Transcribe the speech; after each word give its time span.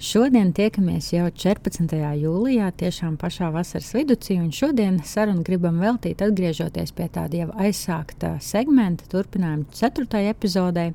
Šodien 0.00 0.54
tiekamies 0.56 1.10
jau 1.12 1.26
14. 1.28 1.92
jūlijā, 2.16 2.70
tiešām 2.80 3.18
pašā 3.20 3.50
vasaras 3.52 3.90
vidū, 3.92 4.16
šodien 4.56 4.94
sarunu 5.04 5.44
gribam 5.44 5.76
veltīt 5.76 6.22
atgriežoties 6.24 6.94
pie 6.96 7.10
tāda 7.12 7.42
jau 7.42 7.48
aizsākta 7.60 8.30
segmenta, 8.40 9.04
turpinājuma 9.12 9.68
4. 9.76 10.22
epizodē, 10.32 10.86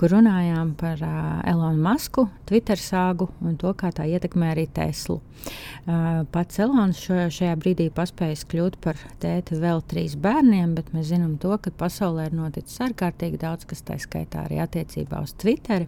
kur 0.00 0.14
runājām 0.16 0.72
par 0.80 1.04
uh, 1.04 1.18
Elonu 1.44 1.84
Masku, 1.84 2.30
Twitter 2.48 2.80
sāgu 2.80 3.28
un 3.44 3.58
to, 3.60 3.74
kā 3.76 3.92
tā 3.92 4.08
ietekmē 4.08 4.54
arī 4.54 4.64
Teslu. 4.72 5.20
Uh, 5.86 6.24
pats 6.32 6.58
Elons 6.64 6.98
šo, 6.98 7.28
šajā 7.30 7.52
brīdī 7.60 7.90
paspējis 7.94 8.46
kļūt 8.50 8.80
par 8.82 8.96
tēti 9.22 9.60
vēl 9.60 9.84
trīs 9.86 10.16
bērniem, 10.18 10.72
bet 10.74 10.90
mēs 10.96 11.12
zinām 11.12 11.36
to, 11.38 11.52
ka 11.60 11.70
pasaulē 11.76 12.30
ir 12.30 12.34
noticis 12.40 12.80
ārkārtīgi 12.88 13.38
daudz, 13.44 13.68
kas 13.68 13.84
tā 13.86 14.00
skaitā 14.00 14.48
arī 14.48 14.58
attiecībā 14.64 15.20
uz 15.22 15.36
Twitter. 15.38 15.86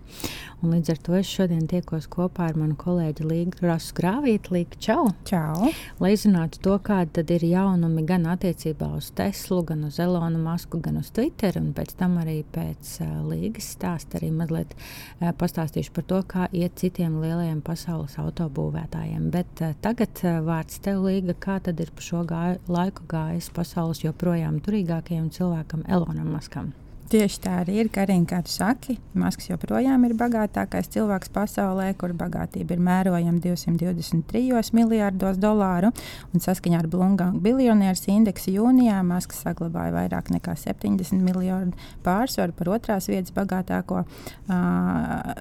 Un 0.63 0.77
līdz 0.77 0.95
ar 0.95 1.03
to 1.09 1.17
es 1.19 1.33
šodien 1.33 1.67
tiekos 1.71 2.07
kopā 2.13 2.38
ar 2.47 2.57
manu 2.59 2.77
kolēģi 2.79 3.25
Līgu 3.27 3.67
Rasu 3.67 3.95
Grāvīti. 3.97 4.53
Līga, 4.55 4.79
čau! 4.83 5.05
Čau! 5.29 5.71
Lai 6.03 6.13
zinātu 6.21 6.61
to, 6.65 6.77
kāda 6.85 7.25
ir 7.35 7.45
jaunumi 7.49 8.05
gan 8.09 8.27
attiecībā 8.31 8.89
uz 8.99 9.11
Teslu, 9.19 9.61
gan 9.67 9.85
uz 9.89 9.99
Elonu 10.03 10.41
Masku, 10.43 10.81
gan 10.85 11.01
uz 11.01 11.11
Twitter, 11.15 11.59
un 11.61 11.73
pēc 11.77 11.95
tam 11.99 12.19
arī 12.23 12.41
pēc 12.55 12.95
uh, 13.05 13.13
Līgas 13.29 13.73
stāsta 13.75 14.21
arī 14.21 14.31
mazliet 14.35 14.75
uh, 14.79 15.31
pastāstīšu 15.39 15.95
par 15.97 16.09
to, 16.11 16.23
kā 16.31 16.49
iet 16.57 16.79
citiem 16.81 17.21
lielajiem 17.23 17.63
pasaules 17.67 18.19
autobūvētājiem. 18.23 19.31
Bet 19.35 19.65
uh, 19.65 19.77
tagad 19.85 20.25
uh, 20.25 20.41
vārds 20.47 20.83
tev, 20.85 21.05
Līga, 21.09 21.37
kā 21.39 21.61
tad 21.65 21.81
ir 21.83 21.95
pa 21.95 22.05
šo 22.05 22.25
gāju, 22.29 22.61
laiku 22.71 23.07
gājis 23.11 23.53
pasaules 23.55 24.05
joprojām 24.07 24.63
turīgākajam 24.65 25.33
cilvēkam 25.35 25.87
Elonam 25.89 26.37
Maskam? 26.39 26.75
Tieši 27.09 27.39
tā 27.41 27.53
arī 27.63 27.79
ir. 27.81 27.89
Karina, 27.89 28.27
kā 28.29 28.43
tu 28.45 28.53
saki, 28.53 28.99
Maskis 29.17 29.47
joprojām 29.49 30.03
ir 30.05 30.13
bagātākais 30.19 30.91
cilvēks 30.93 31.31
pasaulē, 31.33 31.87
kur 31.97 32.13
bagātība 32.13 32.75
ir 32.77 32.83
mērojama 32.85 33.41
223 33.41 34.75
miljārdos 34.77 35.39
dolāru. 35.41 35.89
Un 36.37 36.45
saskaņā 36.45 36.83
ar 36.83 36.89
Blūmganga 36.93 37.41
biljonieru 37.41 38.13
indeksu 38.13 38.53
jūnijā 38.53 38.99
Maskis 39.09 39.41
saglabāja 39.47 39.95
vairāk 39.95 40.29
nekā 40.35 40.53
70 40.61 41.25
miljardu 41.25 41.73
pārsvaru 42.05 42.53
par 42.59 42.73
otrās 42.77 43.09
vietas 43.09 43.33
bagātāko 43.33 44.03
uh, 44.05 44.53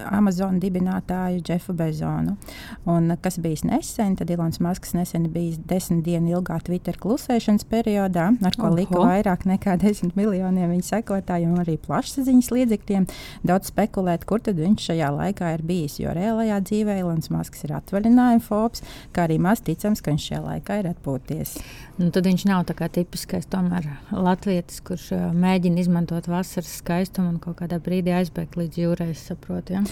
Amazon 0.08 0.56
dibinātāju 0.64 1.44
Jeffu 1.44 1.76
Bezonu. 1.76 2.38
Un, 2.88 3.12
kas 3.20 3.36
bija 3.44 3.68
nesen, 3.68 4.16
tad 4.16 4.32
Ilons 4.32 4.62
Masks 4.64 4.96
nesen 4.96 5.28
bija 5.36 5.60
desmit 5.68 6.00
dienu 6.08 6.38
ilgā 6.38 6.62
Twitter 6.64 6.96
klusēšanas 6.96 7.68
periodā, 7.68 8.30
ar 8.40 8.56
ko 8.56 8.70
Oho. 8.70 8.80
lika 8.80 9.04
vairāk 9.04 9.44
nekā 9.52 9.76
10 9.84 10.16
miljoniem 10.16 10.72
viņa 10.72 10.90
sekotāju 10.94 11.57
un 11.58 11.64
arī 11.66 11.76
plašsaziņas 11.82 12.50
līdzekļiem 12.54 13.08
daudz 13.50 13.72
spekulēt, 13.72 14.24
kur 14.28 14.42
tad 14.44 14.60
viņš 14.62 14.88
šajā 14.92 15.10
laikā 15.16 15.52
ir 15.56 15.64
bijis. 15.66 15.98
Jo 15.98 16.14
reālajā 16.16 16.60
dzīvē 16.70 16.98
Ilons 17.02 17.32
Masks 17.34 17.66
ir 17.66 17.74
atvaļinājuma 17.78 18.44
fobs, 18.44 18.84
kā 19.12 19.26
arī 19.26 19.40
maz 19.42 19.62
ticams, 19.66 20.02
ka 20.04 20.14
viņš 20.14 20.28
šajā 20.30 20.42
laikā 20.44 20.78
ir 20.80 20.90
atpūties. 20.92 21.56
Nu, 21.98 22.12
tad 22.14 22.28
viņš 22.30 22.46
nav 22.46 22.64
tāds 22.68 22.94
tipiskais 22.94 23.48
tomēr 23.50 23.88
latvietis, 24.14 24.80
kurš 24.86 25.10
uh, 25.16 25.28
mēģina 25.34 25.82
izmantot 25.82 26.28
vasaras 26.30 26.78
skaistumu 26.78 27.34
un 27.34 27.40
kaut 27.42 27.58
kādā 27.58 27.80
brīdī 27.82 28.14
aizbēgt 28.14 28.58
līdz 28.58 28.82
jūrai, 28.84 29.10
saprotu. 29.18 29.78
Ja? 29.78 29.82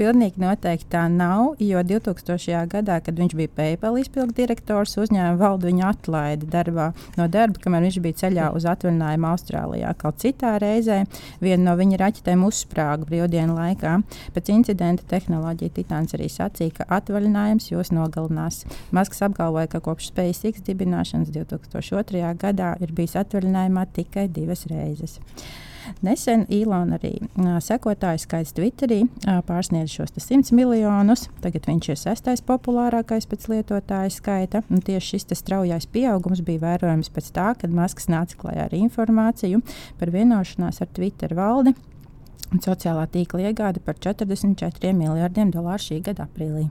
Pilnīgi 0.00 0.40
noteikti 0.40 0.86
tā 0.94 1.02
nav, 1.12 1.58
jo 1.60 1.80
2000. 1.84 2.62
gadā, 2.72 2.94
kad 3.04 3.18
viņš 3.20 3.34
bija 3.36 3.50
PayPal 3.52 3.98
izpildu 4.00 4.32
direktors, 4.38 4.94
uzņēmuma 4.96 5.36
valdu 5.36 5.68
viņu 5.68 5.84
atlaida 5.90 6.48
darbā, 6.54 6.86
no 7.18 7.26
darba, 7.28 7.60
kamēr 7.60 7.84
viņš 7.84 7.98
bija 8.06 8.18
ceļā 8.22 8.46
uz 8.56 8.64
atvaļinājumu 8.72 9.28
Austrālijā. 9.28 9.92
Kaut 10.00 10.22
citā 10.24 10.54
reizē 10.62 11.02
viena 11.44 11.66
no 11.66 11.76
viņa 11.76 12.00
raķetēm 12.00 12.48
uzsprāga 12.48 13.04
brīvdienu 13.12 13.60
laikā. 13.60 13.98
Pēc 14.32 14.52
incidenta 14.56 15.04
tehnoloģija 15.12 15.76
Titāns 15.76 16.16
arī 16.16 16.32
sacīja, 16.32 16.78
ka 16.80 16.90
atvaļinājums 16.96 17.68
jūs 17.74 17.92
nogalinās. 17.92 18.64
Masks 18.96 19.20
apgalvoja, 19.28 19.68
ka 19.68 19.84
kopš 19.84 20.14
SpaceX 20.14 20.64
dibināšanas 20.64 21.28
2002. 21.36 22.24
gadā 22.40 22.78
ir 22.80 22.96
bijis 22.96 23.20
atvaļinājumā 23.20 23.90
tikai 24.00 24.30
divas 24.32 24.64
reizes. 24.72 25.20
Nesen 26.04 26.46
Ilona 26.52 26.98
arī 26.98 27.12
sekotāju 27.64 28.22
skaits 28.22 28.54
Twitterī 28.56 29.02
pārsniedz 29.48 29.92
šos 29.92 30.14
100 30.16 30.54
miljonus. 30.56 31.26
Tagad 31.44 31.68
viņš 31.68 31.90
ir 31.92 32.00
sestais 32.00 32.44
populārākais 32.46 33.28
pēc 33.30 33.46
lietotāju 33.52 34.14
skaita. 34.14 34.64
Un 34.70 34.82
tieši 34.86 35.18
šis 35.18 35.38
straujais 35.42 35.88
pieaugums 35.90 36.42
bija 36.46 36.64
vērojams 36.64 37.12
pēc 37.14 37.30
tā, 37.36 37.52
kad 37.60 37.74
Masks 37.74 38.10
nāca 38.12 38.38
klajā 38.40 38.66
ar 38.68 38.76
informāciju 38.76 39.62
par 40.00 40.12
vienošanās 40.14 40.82
ar 40.82 40.92
Twitter 40.96 41.36
valdi 41.38 41.74
un 42.50 42.62
sociālā 42.64 43.06
tīkla 43.10 43.50
iegādi 43.50 43.82
par 43.84 43.98
44 44.02 44.94
miljardiem 44.96 45.52
dolāru 45.54 45.90
šī 45.90 46.02
gada 46.10 46.26
aprīlī. 46.26 46.68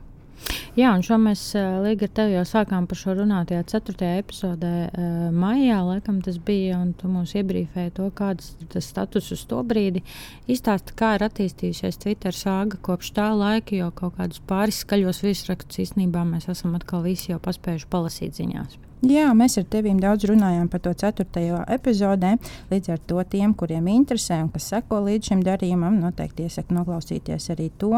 Jā, 0.78 0.92
un 0.94 1.04
šo 1.04 1.18
mēs 1.22 1.42
uh, 1.58 1.80
Līga 1.84 2.08
ar 2.08 2.12
tevi 2.16 2.36
jau 2.38 2.44
sākām 2.48 2.88
par 2.90 3.00
šo 3.00 3.16
runāt. 3.18 3.52
Jā, 3.54 3.64
4. 3.68 4.12
epizodē 4.22 4.74
uh, 4.88 5.06
maijā 5.36 5.80
laikam 5.84 6.22
tas 6.26 6.40
bija, 6.46 6.80
un 6.80 6.94
tu 6.98 7.10
mums 7.12 7.36
iebrīfēji 7.40 7.96
to, 7.98 8.10
kāds 8.16 8.54
tas 8.72 8.88
status 8.88 9.32
uz 9.36 9.46
to 9.50 9.62
brīdi. 9.68 10.04
Izstāsti, 10.50 10.96
kā 11.00 11.16
ir 11.18 11.28
attīstījusies 11.30 12.00
Twitter 12.04 12.36
sāga 12.36 12.80
kopš 12.86 13.14
tā 13.18 13.32
laika, 13.36 13.76
jo 13.78 13.90
kaut 13.96 14.20
kādus 14.20 14.44
pāris 14.50 14.84
skaļos 14.86 15.24
virsrakstus 15.26 15.86
īstenībā 15.88 16.26
mēs 16.28 16.50
esam 16.52 16.78
atkal 16.80 17.04
visi 17.06 17.34
jau 17.34 17.42
paspējuši 17.44 17.92
palasīt 17.92 18.40
ziņās. 18.40 18.89
Jā, 19.00 19.30
mēs 19.32 19.54
ar 19.56 19.64
tevi 19.72 19.94
daudz 19.96 20.26
runājām 20.28 20.66
par 20.68 20.82
to 20.84 20.92
4. 20.92 21.24
epizodē. 21.72 22.34
Līdz 22.68 22.90
ar 22.92 22.98
to 23.08 23.22
tiem, 23.32 23.54
kuriem 23.56 23.86
interesē 23.88 24.42
un 24.44 24.50
kas 24.52 24.66
seko 24.74 24.98
līdz 25.06 25.30
šim 25.30 25.44
darījumam, 25.46 26.02
noteikti 26.04 26.44
iesaku 26.44 26.76
noklausīties 26.76 27.48
arī 27.54 27.70
to. 27.80 27.94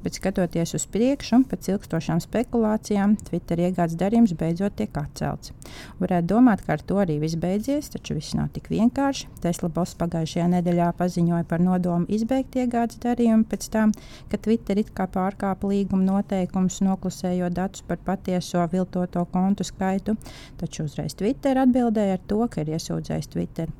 Bet 0.00 0.16
skatoties 0.16 0.72
uz 0.78 0.86
priekšu, 0.88 1.42
pēc 1.50 1.68
ilgstošām 1.74 2.22
spekulācijām, 2.24 3.18
Twitter 3.28 3.60
iegādes 3.66 3.98
darījums 4.00 4.32
beidzot 4.32 4.78
tiek 4.80 4.96
atcelts. 4.96 5.52
Varētu 6.00 6.30
domāt, 6.32 6.64
ka 6.64 6.78
ar 6.78 6.86
to 6.88 7.02
arī 7.04 7.18
viss 7.20 7.36
beidzies, 7.36 7.92
taču 7.92 8.16
viss 8.16 8.32
nav 8.38 8.48
tik 8.56 8.72
vienkārši. 8.72 9.28
Tesla 9.44 9.68
boss 9.68 9.98
pagājušajā 10.00 10.48
nedēļā 10.54 10.88
paziņoja 10.96 11.44
par 11.52 11.60
nodomu 11.60 12.08
izbeigt 12.08 12.56
iegādes 12.56 12.96
darījumu 13.04 13.44
pēc 13.52 13.68
tam, 13.76 13.92
ka 14.32 14.40
Twitter 14.40 14.80
it 14.80 14.94
kā 14.96 15.04
pārkāpa 15.04 15.68
līguma 15.68 16.14
noteikumus, 16.14 16.80
noklusējot 16.80 17.60
datus 17.60 17.84
par 17.84 18.00
patieso 18.08 18.64
viltoto 18.72 19.28
kontu 19.36 19.68
skaitu. 19.68 20.16
Taču 20.60 20.86
uzreiz 20.86 21.16
Twitter 21.18 21.58
atbildēja 21.62 22.18
ar 22.18 22.22
to, 22.30 22.40
ka 22.50 22.64
ir 22.64 22.76
iesūdzējis 22.76 23.32
Twitter 23.34 23.72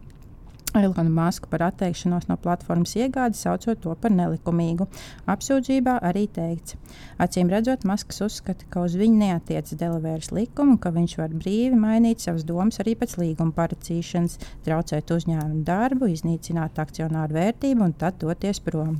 Ilona 0.74 1.08
Maska 1.10 1.48
par 1.48 1.62
atteikšanos 1.70 2.26
no 2.28 2.36
platformas 2.36 2.92
iegādes, 2.98 3.40
saucot 3.44 3.78
to 3.80 3.94
par 4.00 4.12
nelikumīgu. 4.12 4.84
Apsūdzībā 5.30 5.96
arī 6.04 6.26
teikts, 6.28 6.76
acīm 7.22 7.48
redzot, 7.52 7.86
Masks 7.88 8.20
uzskata, 8.24 8.66
ka 8.68 8.82
uz 8.84 8.96
viņu 8.98 9.16
neatiecas 9.22 9.78
Delavēras 9.80 10.32
likuma 10.36 10.74
un 10.74 10.80
ka 10.82 10.92
viņš 10.92 11.16
var 11.20 11.32
brīvi 11.32 11.78
mainīt 11.80 12.24
savas 12.24 12.44
domas 12.48 12.80
arī 12.82 12.96
pēc 12.98 13.16
līguma 13.22 13.54
paracīšanas, 13.56 14.36
traucēt 14.66 15.12
uzņēmumu 15.16 15.62
darbu, 15.64 16.10
iznīcināt 16.12 16.80
akcionāru 16.82 17.38
vērtību 17.38 17.86
un 17.86 17.96
tad 17.96 18.20
doties 18.20 18.60
prom. 18.60 18.98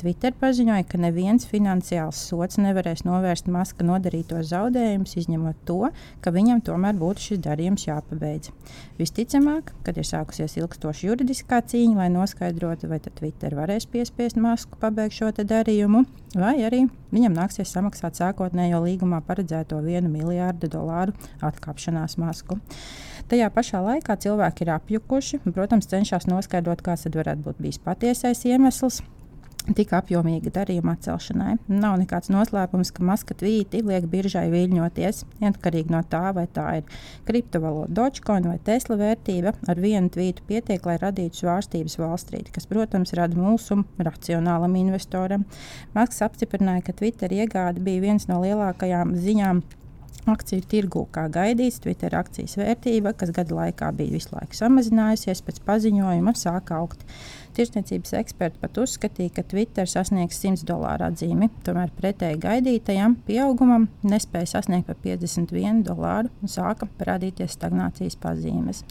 Twitter 0.00 0.32
paziņoja, 0.38 0.86
ka 0.88 1.02
neviens 1.02 1.48
finansiāls 1.50 2.22
sots 2.30 2.60
nevarēs 2.62 3.04
novērst 3.04 3.50
Maska 3.52 3.84
nodarītos 3.84 4.48
zaudējumus, 4.54 5.16
izņemot 5.20 5.60
to, 5.68 5.92
ka 6.24 6.32
viņam 6.32 6.64
tomēr 6.64 6.96
būtu 6.96 7.28
šis 7.28 7.44
darījums 7.44 7.88
jāpabeidz. 7.90 8.52
Visticamāk, 8.98 9.74
kad 9.84 9.98
ir 10.00 10.06
sākusies 10.08 10.56
ilgstoša 11.08 11.24
juridiskā 11.24 11.60
cīņa, 11.64 11.96
lai 11.96 12.08
noskaidrotu, 12.12 12.88
vai 12.88 12.98
Twitter 13.00 13.54
varēs 13.54 13.86
piespiest 13.88 14.36
Masku 14.36 14.76
pabeigt 14.78 15.16
šo 15.16 15.30
darījumu, 15.32 16.04
vai 16.34 16.62
arī 16.64 16.88
viņam 17.12 17.34
nāksies 17.34 17.72
samaksāt 17.72 18.18
sākotnējo 18.18 18.82
līgumā 18.84 19.20
paredzēto 19.24 19.80
1 19.80 20.08
miljārdu 20.08 20.68
dolāru 20.68 21.12
atkāpšanās 21.40 22.18
Masku. 22.18 22.58
Tajā 23.28 23.50
pašā 23.50 23.80
laikā 23.84 24.16
cilvēki 24.16 24.64
ir 24.64 24.74
apjukuši 24.76 25.40
un, 25.44 25.52
protams, 25.52 25.88
cenšas 25.88 26.28
noskaidrot, 26.28 26.82
kāds 26.82 27.08
varētu 27.08 27.44
būt 27.44 27.60
bijis 27.60 27.78
patiesais 27.78 28.44
iemesls 28.44 29.02
tik 29.76 29.92
apjomīga 29.96 30.52
darījuma 30.54 30.94
atcelšanai. 30.96 31.56
Nav 31.68 31.98
nekāds 32.00 32.30
noslēpums, 32.32 32.92
ka 32.94 33.04
maska 33.06 33.36
tvīti 33.38 33.82
liek 33.86 34.06
biržai 34.10 34.46
viļņoties. 34.52 35.24
Neatkarīgi 35.42 35.94
no 35.94 36.02
tā, 36.10 36.28
vai 36.36 36.46
tā 36.54 36.66
ir 36.80 37.00
kriptovalūta, 37.28 37.92
Dogecoin 37.98 38.48
vai 38.50 38.58
Tesla 38.64 38.98
vērtība, 39.00 39.54
ar 39.68 39.82
vienu 39.82 40.12
tvītu 40.14 40.44
pietiek, 40.48 40.84
lai 40.88 40.98
radītu 41.02 41.42
svārstības 41.42 41.98
valstrīti, 42.00 42.54
kas, 42.54 42.68
protams, 42.70 43.14
rada 43.18 43.38
mulsumu 43.38 43.86
racionālam 43.98 44.78
investoram. 44.80 45.46
Masks 45.96 46.22
apstiprināja, 46.26 46.86
ka 46.88 46.96
Twitter 47.00 47.32
iegāde 47.34 47.84
bija 47.84 48.08
viens 48.08 48.28
no 48.30 48.40
lielākajām 48.44 49.16
ziņām 49.18 49.64
akciju 50.32 50.64
tirgu, 50.68 51.04
kā 51.12 51.26
gaidīts. 51.32 51.80
Twitter 51.84 52.14
akcijas 52.18 52.56
vērtība, 52.60 53.14
kas 53.18 53.32
gada 53.36 53.56
laikā 53.56 53.90
bija 53.96 54.16
visu 54.16 54.34
laiku 54.34 54.58
samazinājusies, 54.58 55.42
pēc 55.46 55.60
paziņojuma 55.68 56.34
sāka 56.38 56.80
augt. 56.80 57.04
Tirzniecības 57.58 58.12
eksperti 58.20 58.60
pat 58.62 58.76
uzskatīja, 58.78 59.32
ka 59.34 59.42
Twitter 59.50 59.88
sasniegs 59.90 60.36
100 60.38 60.62
dolāru 60.68 61.08
atzīmi. 61.08 61.48
Tomēr 61.66 61.90
pretēji 61.96 62.38
gaidītajam 62.44 63.16
pieaugumam 63.26 63.88
nespēja 64.06 64.52
sasniegt 64.52 64.86
pat 64.86 65.00
51 65.02 65.80
dolāru 65.88 66.30
un 66.38 66.52
sāka 66.52 66.86
parādīties 67.00 67.56
stagnācijas 67.56 68.14
pazīmes. 68.22 68.84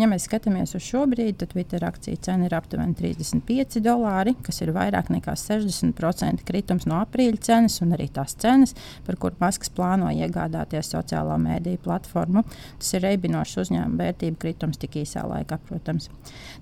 Ja 0.00 0.08
mēs 0.08 0.24
skatāmies 0.30 0.72
uz 0.78 0.86
šo 0.86 1.02
brīdi, 1.12 1.34
tad 1.42 1.52
Twitter 1.52 1.84
akciju 1.84 2.22
cena 2.24 2.48
ir 2.48 2.56
aptuveni 2.56 2.96
35 2.96 3.82
dolāri, 3.84 4.32
kas 4.48 4.62
ir 4.64 4.72
vairāk 4.72 5.12
nekā 5.12 5.36
60% 5.36 6.48
kritums 6.48 6.88
no 6.88 7.02
aprīļa 7.02 7.42
cenas 7.50 7.76
un 7.84 7.92
arī 7.98 8.08
tās 8.16 8.32
cenas, 8.40 8.72
par 9.04 9.20
kurām 9.20 9.44
Masks 9.44 9.68
plāno 9.76 10.08
iegādāties 10.08 10.88
sociālā 10.94 11.36
mēdīņu 11.42 11.82
platformu. 11.84 12.46
Tas 12.80 12.94
ir 12.96 13.04
reibinošs 13.04 13.60
uzņēmuma 13.66 14.06
vērtību 14.06 14.40
kritums 14.40 14.80
tik 14.80 14.96
īsā 15.02 15.26
laikā, 15.28 15.60
protams. 15.68 16.08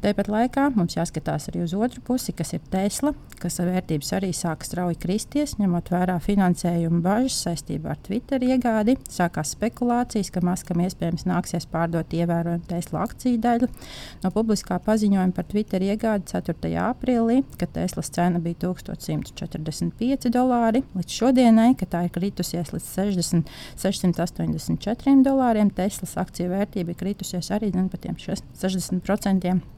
Tāpat 0.03 0.31
laikā 0.35 0.69
mums 0.75 0.99
jāskatās 0.99 1.44
skatās 1.45 1.53
arī 1.53 1.65
uz 1.65 1.75
otru 1.75 2.01
pusi, 2.05 2.33
kas 2.33 2.53
ir 2.55 2.61
Tesla, 2.71 3.13
kas 3.39 3.59
vērtības 3.59 4.13
arī 4.17 4.33
sāk 4.33 4.65
strauji 4.65 4.97
kristies, 4.99 5.57
ņemot 5.59 5.91
vērā 5.91 6.19
finansējuma 6.21 7.03
bažas 7.03 7.43
saistībā 7.45 7.93
ar 7.93 7.99
Twitter 8.03 8.41
iegādi. 8.41 8.97
Sākās 9.09 9.55
spekulācijas, 9.55 10.31
ka 10.33 10.41
Maskam 10.45 10.81
iespējams 10.81 11.27
nāksies 11.27 11.67
pārdot 11.67 12.13
ievērojumu 12.13 12.65
Tesla 12.69 13.05
akciju 13.05 13.41
daļu. 13.41 13.69
No 14.23 14.31
publiskā 14.31 14.79
paziņojuma 14.85 15.35
par 15.35 15.45
Twitter 15.45 15.83
iegādi 15.83 16.31
4. 16.33 16.73
aprīlī, 16.85 17.43
kad 17.59 17.73
Teslas 17.75 18.11
cena 18.15 18.41
bija 18.41 18.63
1145 18.65 20.31
dolāri, 20.33 20.85
līdz 20.95 21.19
šodienai, 21.21 21.75
kad 21.79 21.93
tā 21.95 22.05
ir 22.07 22.15
kritusies 22.15 22.73
līdz 22.75 22.91
60, 22.97 23.55
684 23.85 25.21
dolāriem, 25.25 25.73
Teslas 25.75 26.17
akciju 26.21 26.53
vērtība 26.55 26.95
ir 26.95 27.01
kritusies 27.01 27.53
arī 27.55 27.73
nu, 27.75 27.89
par 27.93 28.05
60%. 28.05 29.75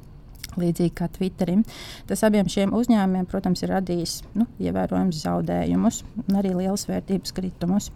Līdzīgi 0.56 0.94
kā 0.96 1.10
Twitterim. 1.12 1.66
Tas 2.08 2.22
abiem 2.26 2.48
šiem 2.48 2.72
uzņēmumiem, 2.76 3.26
protams, 3.28 3.64
ir 3.64 3.75
radījis 3.75 4.19
nu, 4.38 4.46
ievērojams 4.62 5.20
zaudējumus 5.26 6.02
un 6.25 6.40
arī 6.40 6.54
liels 6.56 6.87
vērtības 6.88 7.34
kritumus. 7.37 7.90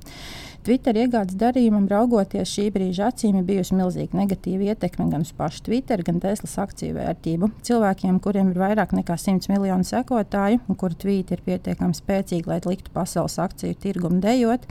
Twitter 0.60 0.92
iegādes 1.00 1.38
darījumam, 1.40 1.86
raugoties 1.88 2.50
šī 2.52 2.66
brīža 2.74 3.06
acīm, 3.08 3.38
ir 3.40 3.46
bijusi 3.48 3.72
milzīga 3.78 4.18
negatīva 4.18 4.74
ietekme 4.74 5.06
gan 5.08 5.24
uz 5.24 5.30
pašu 5.32 5.62
Twitter, 5.70 6.02
gan 6.04 6.18
Teslas 6.20 6.58
akciju 6.60 6.98
vērtību. 6.98 7.48
Cilvēkiem, 7.64 8.18
kuriem 8.20 8.50
ir 8.52 8.60
vairāk 8.60 8.92
nekā 8.98 9.16
100 9.16 9.48
miljonu 9.48 9.88
sekotāju 9.88 10.60
un 10.60 10.76
kuru 10.82 10.98
tvīti 11.00 11.38
ir 11.38 11.44
pietiekami 11.46 11.96
spēcīgi, 11.96 12.44
lai 12.50 12.60
liktu 12.66 12.92
pasaules 12.92 13.38
akciju 13.40 13.78
tirgumu 13.80 14.20
dejot, 14.20 14.68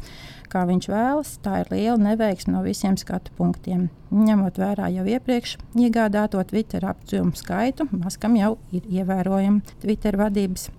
kā 0.49 0.67
viņš 0.69 0.89
vēlas, 0.93 1.33
tā 1.41 1.63
ir 1.63 1.73
liela 1.73 1.97
neveiksme 2.11 2.53
no 2.53 2.61
visiem 2.65 2.97
skatu 2.97 3.33
punktiem. 3.37 3.87
Ņemot 4.09 4.57
vērā 4.57 4.87
jau 4.93 5.03
iepriekš 5.05 5.57
iegādāto 5.77 6.41
Twitter 6.49 6.85
aptvērumu 6.89 7.37
skaitu, 7.37 7.68
Maskam 7.91 8.35
jau 8.39 8.57
ir 8.75 8.85
ievērojama 8.99 9.79
Twitter 9.81 10.17
vadības 10.19 10.69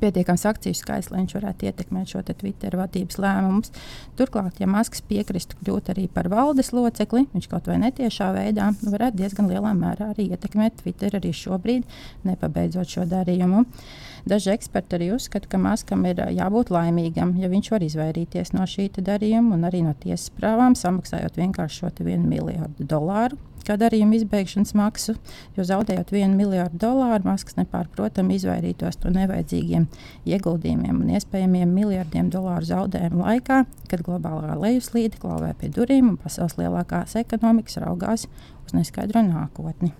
pietiekams 0.00 0.44
akciju 0.48 0.76
skaits, 0.76 1.10
lai 1.12 1.22
viņš 1.22 1.34
varētu 1.36 1.66
ietekmēt 1.68 2.12
šo 2.12 2.22
Twitter 2.24 2.76
vadības 2.78 3.18
lēmumus. 3.20 3.72
Turklāt, 4.18 4.60
ja 4.62 4.68
Maskis 4.70 5.04
piekristu 5.08 5.58
kļūt 5.60 5.92
arī 5.92 6.06
par 6.12 6.30
valdes 6.32 6.72
locekli, 6.72 7.26
viņš 7.34 7.48
kaut 7.50 7.68
vai 7.68 7.78
netiešā 7.82 8.30
veidā 8.36 8.70
varētu 8.80 9.20
diezgan 9.20 9.50
lielā 9.50 9.74
mērā 9.76 10.12
arī 10.12 10.30
ietekmēt 10.32 10.80
Twitter 10.82 11.18
arī 11.18 11.34
šobrīd, 11.36 11.84
nepabeidzot 12.28 12.96
šo 12.96 13.06
darījumu. 13.10 13.64
Daži 14.28 14.52
eksperti 14.54 14.98
arī 14.98 15.12
uzskata, 15.16 15.50
ka 15.50 15.60
Maskam 15.60 16.06
ir 16.08 16.22
jābūt 16.30 16.72
laimīgam, 16.72 17.34
ja 17.42 17.50
viņš 17.52 17.72
var 17.74 17.84
izvairīties 17.84 18.54
no 18.56 18.66
šī 18.68 18.88
darījuma 19.02 19.56
un 19.56 19.66
arī 19.68 19.82
no 19.84 19.96
tiesas 19.98 20.30
prāvām, 20.36 20.78
samaksājot 20.78 21.40
vienkārši 21.40 21.82
šo 21.82 21.92
vienu 22.06 22.28
miljardu 22.30 22.86
dolāru 22.86 23.40
kā 23.66 23.76
darījuma 23.80 24.16
izbeigšanas 24.18 24.74
maksu, 24.78 25.14
jo 25.56 25.66
zaudējot 25.68 26.12
vienu 26.14 26.38
miljardu 26.38 26.80
dolāru, 26.82 27.24
Masks 27.28 27.56
nepārprotami 27.58 28.36
izvairītos 28.38 29.00
no 29.04 29.14
nevajadzīgiem 29.14 29.88
ieguldījumiem 30.28 31.02
un 31.04 31.14
iespējamiem 31.16 31.74
miljardiem 31.76 32.30
dolāru 32.32 32.68
zaudējumu 32.72 33.24
laikā, 33.26 33.64
kad 33.90 34.06
globālā 34.06 34.56
lejuslīde 34.58 35.20
klauvē 35.22 35.54
pie 35.58 35.72
durvīm 35.72 36.14
un 36.14 36.20
pasaules 36.20 36.58
lielākās 36.60 37.18
ekonomikas 37.22 37.80
raugās 37.84 38.28
uz 38.66 38.76
neskaidro 38.76 39.24
nākotni. 39.26 39.94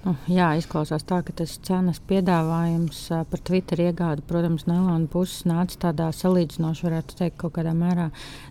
Nu, 0.00 0.14
jā, 0.32 0.46
izklausās 0.56 1.02
tā, 1.04 1.18
ka 1.20 1.32
tas 1.36 1.58
cenas 1.60 1.98
piedāvājums 2.08 3.02
par 3.28 3.40
Twitter 3.44 3.82
iegādi, 3.84 4.22
protams, 4.24 4.62
no 4.64 4.78
Elonas 4.78 5.10
puses 5.12 5.42
nāca 5.44 5.76
tādā 5.82 6.06
salīdzinoši, 6.16 6.86
varētu 6.86 7.18
teikt, 7.18 7.36
kaut 7.42 7.52
kādā 7.58 7.74
mērā 7.76 8.06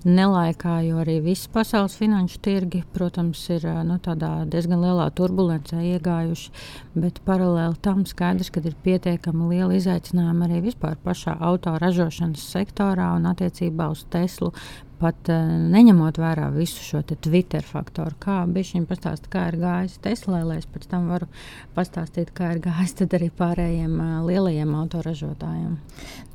nelaikā, 0.06 0.76
jo 0.86 1.00
arī 1.02 1.16
visi 1.26 1.50
pasaules 1.50 1.96
finanšu 1.98 2.38
tirgi, 2.46 2.84
protams, 2.94 3.42
ir 3.56 3.66
nu, 3.88 3.98
diezgan 3.98 4.84
lielā 4.84 5.08
turbulencē 5.18 5.82
iegājuši. 5.96 6.54
Bet 7.02 7.18
paralēli 7.26 7.82
tam 7.82 8.06
skaidrs, 8.06 8.52
ka 8.54 8.62
ir 8.62 8.78
pietiekami 8.86 9.50
liela 9.50 9.80
izaicinājuma 9.80 10.46
arī 10.46 10.62
vispār 10.68 11.02
pašā 11.02 11.34
autoražošanas 11.50 12.46
sektorā 12.46 13.16
un 13.18 13.26
attiecībā 13.34 13.90
uz 13.90 14.06
Teslu 14.14 14.54
pat 15.00 15.32
uh, 15.32 15.48
neņemot 15.74 16.20
vērā 16.22 16.50
visu 16.56 16.84
šo 16.84 17.02
Twitter 17.10 17.66
faktoru. 17.66 18.16
Kā 18.22 18.42
bija 18.50 18.72
šī 18.72 18.84
pastāsta, 18.90 19.32
kā 19.32 19.48
ir 19.52 19.60
gājis 19.62 20.00
Tesla, 20.04 20.44
lai 20.48 20.60
es 20.60 20.68
pēc 20.70 20.88
tam 20.92 21.10
varu 21.12 21.30
pastāstīt, 21.76 22.34
kā 22.36 22.54
ir 22.56 22.62
gājis 22.64 22.98
arī 23.08 23.30
pārējiem 23.40 23.96
uh, 23.96 24.16
lielajiem 24.28 24.74
autoražotājiem. 24.82 25.78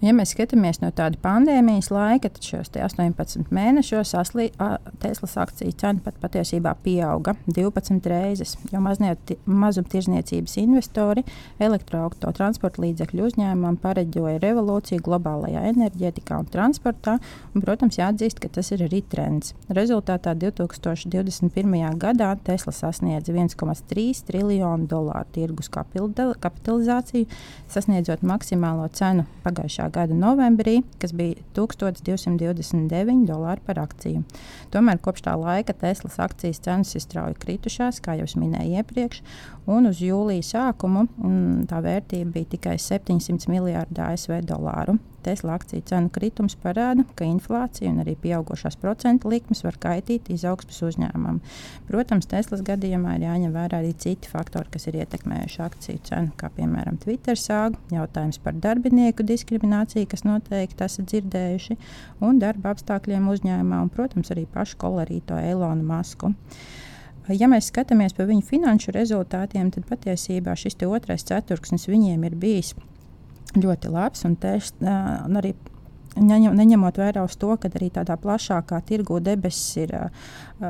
Ja 0.04 0.14
mēs 0.16 0.34
skatāmies 0.34 0.80
no 0.82 0.90
tāda 0.94 1.20
pandēmijas 1.22 1.90
laika, 1.94 2.28
tad 2.32 2.44
šos 2.44 2.72
18 2.74 3.52
mēnešos 3.54 4.14
aslī, 4.20 4.50
a, 4.60 4.76
Teslas 5.02 5.36
akciju 5.40 5.72
cena 5.80 6.02
pat 6.04 6.18
patiesībā 6.22 6.74
pieauga 6.84 7.36
12 7.46 8.08
reizes, 8.10 8.56
jo 8.72 8.80
mazumtirdzniecības 8.84 10.56
investori 10.62 11.24
elektroautorāta 11.62 12.72
līdzekļu 12.84 13.26
uzņēmumam 13.28 13.76
pareģoja 13.82 14.40
revolūciju 14.42 15.02
globālajā 15.04 15.64
enerģētikā 15.72 16.38
un 16.42 16.50
transportā. 16.50 17.16
Un, 17.54 17.62
protams, 17.64 17.98
jāatzīst, 18.00 18.40
ka 18.42 18.50
tas 18.54 18.70
ir 18.74 18.84
arī 18.86 19.00
trends. 19.10 19.52
Rezultātā 19.74 20.34
2021. 20.38 21.98
gadā 22.00 22.30
Tesla 22.46 22.72
sasniedza 22.74 23.32
1,3 23.34 24.22
triljonu 24.28 24.88
dolāru 24.90 25.30
tirgus 25.34 25.70
kapitalizāciju, 25.72 27.28
sasniedzot 27.70 28.22
maksimālo 28.26 28.86
cenu 28.94 29.26
pagājušā 29.44 29.88
gada 29.94 30.16
novembrī, 30.18 30.80
kas 31.02 31.14
bija 31.16 31.40
1229 31.56 33.24
dolāri 33.28 33.64
par 33.66 33.82
akciju. 33.82 34.22
Tomēr 34.74 35.00
kopš 35.02 35.26
tā 35.26 35.34
laika 35.38 35.74
Teslas 35.78 36.20
akcijas 36.22 36.62
cenas 36.64 36.94
ir 36.94 37.04
strauji 37.04 37.40
kritušās, 37.42 38.00
kā 38.04 38.18
jau 38.20 38.28
minēju 38.40 38.80
iepriekš, 38.80 39.22
un 39.70 39.90
uz 39.90 40.02
jūlija 40.04 40.46
sākumu 40.50 41.06
mm, 41.08 41.66
tā 41.70 41.80
vērtība 41.84 42.38
bija 42.38 42.54
tikai 42.56 42.78
700 42.80 43.50
miljārdi 43.52 44.02
ASV 44.04 44.40
dolāru. 44.48 44.98
Tesla 45.24 45.56
akciju 45.58 45.84
cenu 45.88 46.10
kritums 46.12 46.56
parāda, 46.60 47.04
ka 47.16 47.26
inflācija 47.26 47.90
un 47.90 48.02
arī 48.02 48.14
pieaugušās 48.20 48.76
procentu 48.80 49.30
likmes 49.32 49.64
var 49.64 49.78
kaitīt 49.80 50.30
izaugsmas 50.34 50.82
uzņēmumam. 50.90 51.40
Protams, 51.88 52.28
Teslas 52.30 52.62
gadījumā 52.66 53.16
ir 53.16 53.26
jāņem 53.26 53.56
vērā 53.56 53.80
arī 53.82 53.92
citi 54.04 54.30
faktori, 54.30 54.70
kas 54.74 54.88
ir 54.90 55.00
ietekmējuši 55.02 55.60
akciju 55.64 56.04
cenu, 56.10 56.32
kā 56.40 56.50
piemēram 56.54 57.00
Twitter 57.02 57.40
sāgu, 57.40 57.80
jautājums 57.94 58.40
par 58.44 58.56
darbinieku 58.60 59.26
diskrimināciju, 59.26 60.08
kas 60.10 60.26
noteikti 60.28 60.86
esat 60.86 61.10
dzirdējuši, 61.12 61.78
un 62.24 62.40
darba 62.42 62.74
apstākļiem 62.74 63.28
uzņēmumā, 63.34 63.82
un, 63.84 63.92
protams, 63.92 64.32
arī 64.34 64.46
pašu 64.50 64.80
kolorīto 64.84 65.38
Elonu 65.40 65.86
Masku. 65.88 66.34
Ja 67.32 67.48
mēs 67.48 67.70
skatāmies 67.70 68.12
pa 68.12 68.26
viņu 68.28 68.44
finanšu 68.44 68.92
rezultātiem, 68.92 69.70
tad 69.72 69.86
patiesībā 69.88 70.52
šis 70.60 70.76
otrais 70.84 71.24
ceturksnis 71.24 71.88
viņiem 71.88 72.26
ir 72.28 72.36
bijis 72.36 72.74
ļoti 73.54 73.92
labs. 73.92 74.24
Un, 74.28 74.36
teš, 74.40 74.72
un 74.80 75.40
arī 75.40 75.54
neņemot 76.14 76.98
vērā 76.98 77.24
uz 77.26 77.36
to, 77.40 77.54
ka 77.58 77.70
arī 77.74 77.90
tādā 77.94 78.16
plašākā 78.20 78.80
tirgu 78.86 79.18
debesis 79.24 79.76
ir 79.82 79.94
uh, 79.98 80.08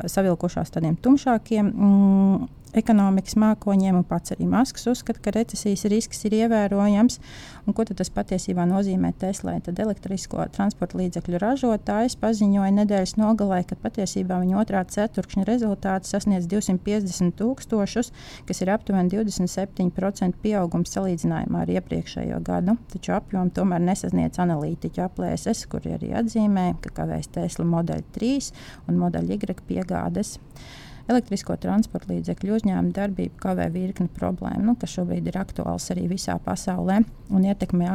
savilkušās 0.09 0.73
tādiem 0.73 0.97
tumšākiem. 0.97 1.69
Mm, 1.69 2.47
ekonomikas 2.79 3.37
mākoņiem, 3.41 3.99
un 4.01 4.07
pats 4.09 4.35
arī 4.35 4.47
Masks 4.51 4.87
uzskata, 4.91 5.23
ka 5.23 5.33
recesijas 5.35 5.87
risks 5.91 6.25
ir 6.29 6.37
ievērojams. 6.43 7.19
Un 7.65 7.77
ko 7.77 7.87
tas 7.89 8.11
patiesībā 8.13 8.67
nozīmē 8.69 9.15
Teslai? 9.21 9.57
Tad 9.65 9.79
elektrisko 9.81 10.45
transporta 10.53 10.99
līdzekļu 11.01 11.41
ražotājs 11.41 12.19
paziņoja 12.21 12.73
nedēļas 12.81 13.17
nogalē, 13.21 13.63
ka 13.69 13.79
patiesībā 13.81 14.41
viņa 14.43 14.59
otrā 14.61 14.83
ceturkšņa 14.97 15.47
rezultāti 15.49 16.11
sasniedz 16.11 16.49
250 16.51 17.37
tūkstošus, 17.41 18.13
kas 18.49 18.63
ir 18.65 18.73
aptuveni 18.75 19.15
27% 19.15 20.41
pieaugums 20.45 20.93
salīdzinājumā 20.97 21.65
ar 21.65 21.75
iepriekšējo 21.79 22.43
gadu. 22.45 22.77
Taču 22.93 23.17
apjomu 23.17 23.55
tomēr 23.57 23.83
nesasniedz 23.89 24.43
analītiķu 24.45 25.07
aplēses, 25.07 25.65
kur 25.73 25.87
arī 25.89 26.13
atzīmē, 26.21 26.71
ka 26.85 26.93
kavēs 27.01 27.33
Tesla 27.35 27.69
modeļa 27.69 28.11
3 28.19 28.53
un 28.91 29.01
modeļa 29.01 29.35
Y 29.35 29.61
piegādes. 29.69 30.39
Elektrisko 31.05 31.59
transporta 31.61 32.09
līdzekļu 32.15 32.55
uzņēmuma 32.57 32.95
darbība 32.97 33.37
kavē 33.43 33.67
virkni 33.75 34.09
problēmu, 34.17 34.63
nu, 34.71 34.75
kas 34.81 34.95
šobrīd 34.97 35.27
ir 35.29 35.37
aktuāls 35.37 35.91
arī 35.93 36.07
visā 36.15 36.39
pasaulē 36.41 37.03
un 37.29 37.45
ietekmē 37.45 37.91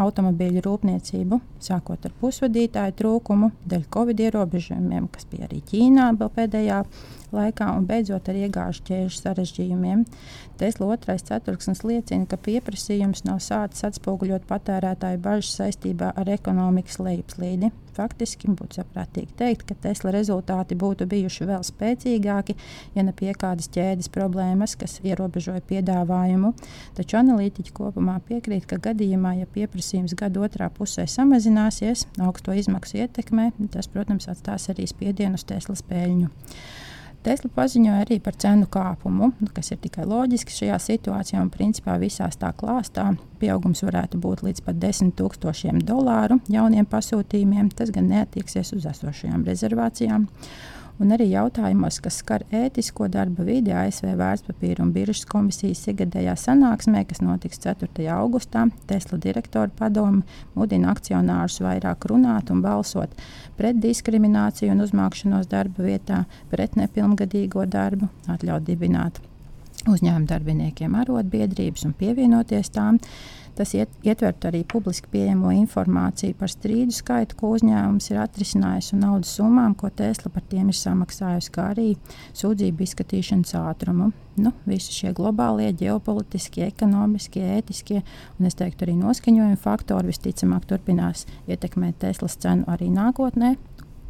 automobīļu 0.00 0.62
rūpniecību, 0.64 1.40
sākot 1.60 2.08
ar 2.08 2.14
pusvadītāju 2.22 2.96
trūkumu, 2.96 3.50
dēļ 3.68 3.84
covid 3.92 4.24
ierobežojumiem, 4.28 5.10
kas 5.12 5.28
bija 5.28 5.50
arī 5.50 5.60
Ķīnā 5.68 6.08
vēl 6.16 6.32
pēdējā 6.38 6.80
laikā, 7.36 7.70
un 7.76 7.86
beidzot 7.88 8.30
ar 8.32 8.40
iegāžu 8.40 8.84
ķēžu 8.88 9.20
sarežģījumiem. 9.20 10.04
Tesla 10.56 10.90
otrais 10.94 11.24
ceturksnis 11.28 11.82
liecina, 11.84 12.24
ka 12.28 12.38
pieprasījums 12.40 13.26
nav 13.28 13.42
sācis 13.44 13.84
atspoguļot 13.90 14.46
patērētāju 14.48 15.20
bažas 15.20 15.58
saistībā 15.60 16.14
ar 16.16 16.30
ekonomikas 16.32 16.96
lejupslīdi. 17.02 17.72
Faktiski 17.96 18.50
būtu 18.52 18.80
saprātīgi 18.80 19.32
teikt, 19.38 19.64
ka 19.68 19.76
Tesla 19.86 20.12
rezultāti 20.12 20.76
būtu 20.76 21.06
bijuši 21.08 21.46
vēl 21.48 21.62
spēcīgāki, 21.64 22.56
ja 22.96 23.04
ne 23.06 23.14
pie 23.16 23.32
kādas 23.36 23.70
ķēdes 23.72 24.10
problēmas, 24.12 24.76
kas 24.80 24.98
ierobežoja 25.04 25.64
piedāvājumu. 25.68 26.52
Taču 26.98 27.20
analītiķi 27.22 27.72
kopumā 27.76 28.18
piekrīt, 28.28 28.68
ka 28.68 28.80
gadījumā, 28.88 29.36
ja 29.40 29.48
pieprasījums 29.48 30.16
gada 30.18 30.44
otrā 30.44 30.68
pusē 30.72 31.06
samazināsies, 31.08 32.04
augsto 32.20 32.56
izmaksu 32.56 33.00
ietekmē, 33.04 33.52
tas, 33.72 33.88
protams, 33.92 34.28
atstās 34.32 34.68
arī 34.72 34.88
spiedienu 34.92 35.40
uz 35.40 35.48
Tesla 35.48 35.76
spēļņu. 35.80 36.32
Tesla 37.26 37.48
paziņoja 37.50 38.04
arī 38.04 38.20
par 38.22 38.36
cenu 38.38 38.68
kāpumu, 38.70 39.32
kas 39.56 39.72
ir 39.74 39.80
tikai 39.82 40.04
loģiski 40.06 40.54
šajā 40.54 40.76
situācijā. 40.84 41.40
Un, 41.42 41.48
principā, 41.50 41.96
visās 41.98 42.38
tā 42.38 42.52
klāstā 42.54 43.08
pieaugums 43.40 43.82
varētu 43.82 44.20
būt 44.22 44.44
līdz 44.46 44.62
pat 44.62 44.78
10 44.84 45.10
tūkstošiem 45.18 45.80
dolāru 45.88 46.38
jauniem 46.52 46.86
pasūtījumiem. 46.86 47.72
Tas 47.74 47.90
gan 47.94 48.06
neatieksies 48.12 48.70
uz 48.76 48.86
esošajām 48.92 49.42
rezervācijām 49.48 50.28
un 51.02 51.12
arī 51.16 51.28
jautājumos, 51.30 51.98
kas 52.04 52.20
skar 52.22 52.44
ētisko 52.54 53.08
darba 53.12 53.44
vidi 53.46 53.74
ASV 53.76 54.14
vērtspapīra 54.18 54.84
un 54.84 54.92
biržas 54.94 55.26
komisijas 55.28 55.84
ikgadējā 55.92 56.36
sanāksmē, 56.40 57.04
kas 57.08 57.22
notiks 57.24 57.60
4. 57.64 58.08
augustā. 58.16 58.66
Tesla 58.88 59.20
direktora 59.22 59.72
padome 59.78 60.24
mudina 60.56 60.94
akcionārus 60.94 61.60
vairāk 61.64 62.08
runāt 62.10 62.52
un 62.54 62.64
balsot 62.64 63.12
pret 63.56 63.80
diskrimināciju 63.82 64.72
un 64.72 64.84
uzmākšanos 64.86 65.48
darba 65.52 65.86
vietā, 65.86 66.24
pret 66.52 66.76
nepilngadīgo 66.80 67.66
darbu, 67.70 68.10
atļaut 68.32 68.66
dibināt 68.66 69.20
uzņēmuma 69.86 70.26
darbiniekiem 70.30 70.94
arotbiedrības 70.98 71.86
un 71.86 71.96
pievienoties 71.98 72.72
tām. 72.74 72.98
Tas 73.56 73.72
iet, 73.72 73.92
ietvert 74.04 74.44
arī 74.44 74.60
publiski 74.68 75.08
pieejamo 75.14 75.48
informāciju 75.62 76.36
par 76.36 76.50
strīdu 76.52 76.92
skaitu, 76.92 77.38
ko 77.40 77.54
uzņēmums 77.56 78.10
ir 78.10 78.20
atrisinājis, 78.20 78.90
un 78.92 79.00
naudas 79.06 79.32
summām, 79.38 79.72
ko 79.78 79.88
Tesla 79.88 80.28
par 80.34 80.44
tiem 80.50 80.68
ir 80.68 80.76
samaksājusi, 80.76 81.52
kā 81.54 81.70
arī 81.72 81.86
sūdzību 82.36 82.84
izskatīšanas 82.84 83.54
ātrumu. 83.62 84.10
Nu, 84.36 84.52
visi 84.68 84.92
šie 84.92 85.14
globālie, 85.16 85.70
ģeopolitiskie, 85.80 86.66
ekonomiskie, 86.68 87.40
ētiskie 87.56 88.02
un 88.36 88.50
es 88.50 88.58
teiktu 88.58 88.84
arī 88.84 88.98
noskaņojuma 89.00 89.56
faktori 89.62 90.12
visticamāk 90.12 90.68
turpinās 90.68 91.24
ietekmēt 91.48 92.02
Teslas 92.04 92.36
cenu 92.42 92.68
arī 92.68 92.90
nākotnē, 92.92 93.54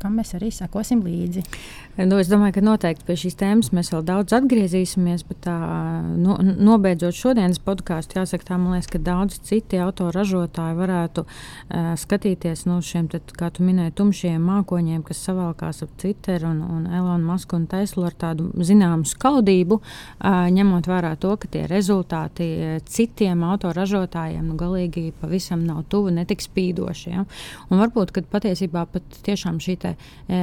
kam 0.03 0.19
mēs 0.21 0.35
arī 0.37 0.53
sekosim 0.55 1.03
līdzi. 1.07 1.45
Nu, 1.97 2.19
es 2.21 2.29
domāju, 2.29 2.59
ka 2.59 2.63
noteikti 2.65 3.07
pie 3.09 3.15
šīs 3.17 3.39
tēmas 3.41 3.71
mēs 3.73 3.89
vēl 3.89 4.03
daudz 4.05 4.35
atgriezīsimies, 4.37 5.23
bet 5.25 5.39
tā, 5.47 5.57
no, 6.21 6.35
nobeidzot 6.45 7.17
šodienas 7.17 7.61
podkāstu, 7.65 8.19
jāsaka, 8.19 8.51
tā, 8.51 8.59
man 8.61 8.75
liekas, 8.77 8.91
ka 8.93 9.01
daudz 9.01 9.39
citi 9.49 9.81
autoražotāji 9.81 10.77
varētu 10.77 11.25
uh, 11.25 11.95
skatīties 11.97 12.67
no 12.69 12.83
šiem, 12.85 13.09
tad, 13.13 13.33
kā 13.39 13.49
tu 13.49 13.65
minēji, 13.65 13.95
tumšiem 13.97 14.45
mākoņiem, 14.45 15.01
kas 15.09 15.23
savalkās 15.25 15.81
ap 15.87 15.95
Twitter 15.97 16.45
un, 16.45 16.61
un 16.61 16.85
Elonu 16.91 17.31
Masku 17.31 17.57
un 17.57 17.65
Teslu 17.71 18.05
ar 18.11 18.19
tādu 18.27 18.51
zināmu 18.61 19.09
skaudību, 19.09 19.81
uh, 19.81 20.45
ņemot 20.53 20.91
vērā 20.93 21.15
to, 21.23 21.33
ka 21.41 21.49
tie 21.49 21.65
rezultāti 21.71 22.51
citiem 22.93 23.41
autoražotājiem 23.49 24.45
nu, 24.51 24.59
galīgi 24.61 25.15
pavisam 25.23 25.65
nav 25.65 25.87
tuvu, 25.89 26.13
netik 26.13 26.45
spīdoši. 26.45 27.17
Ja? 27.17 27.25
Un 27.71 27.81
varbūt, 27.81 28.13
ka 28.13 28.27
patiesībā 28.37 28.85
pat 28.93 29.21
tiešām 29.25 29.65
šī 29.65 29.81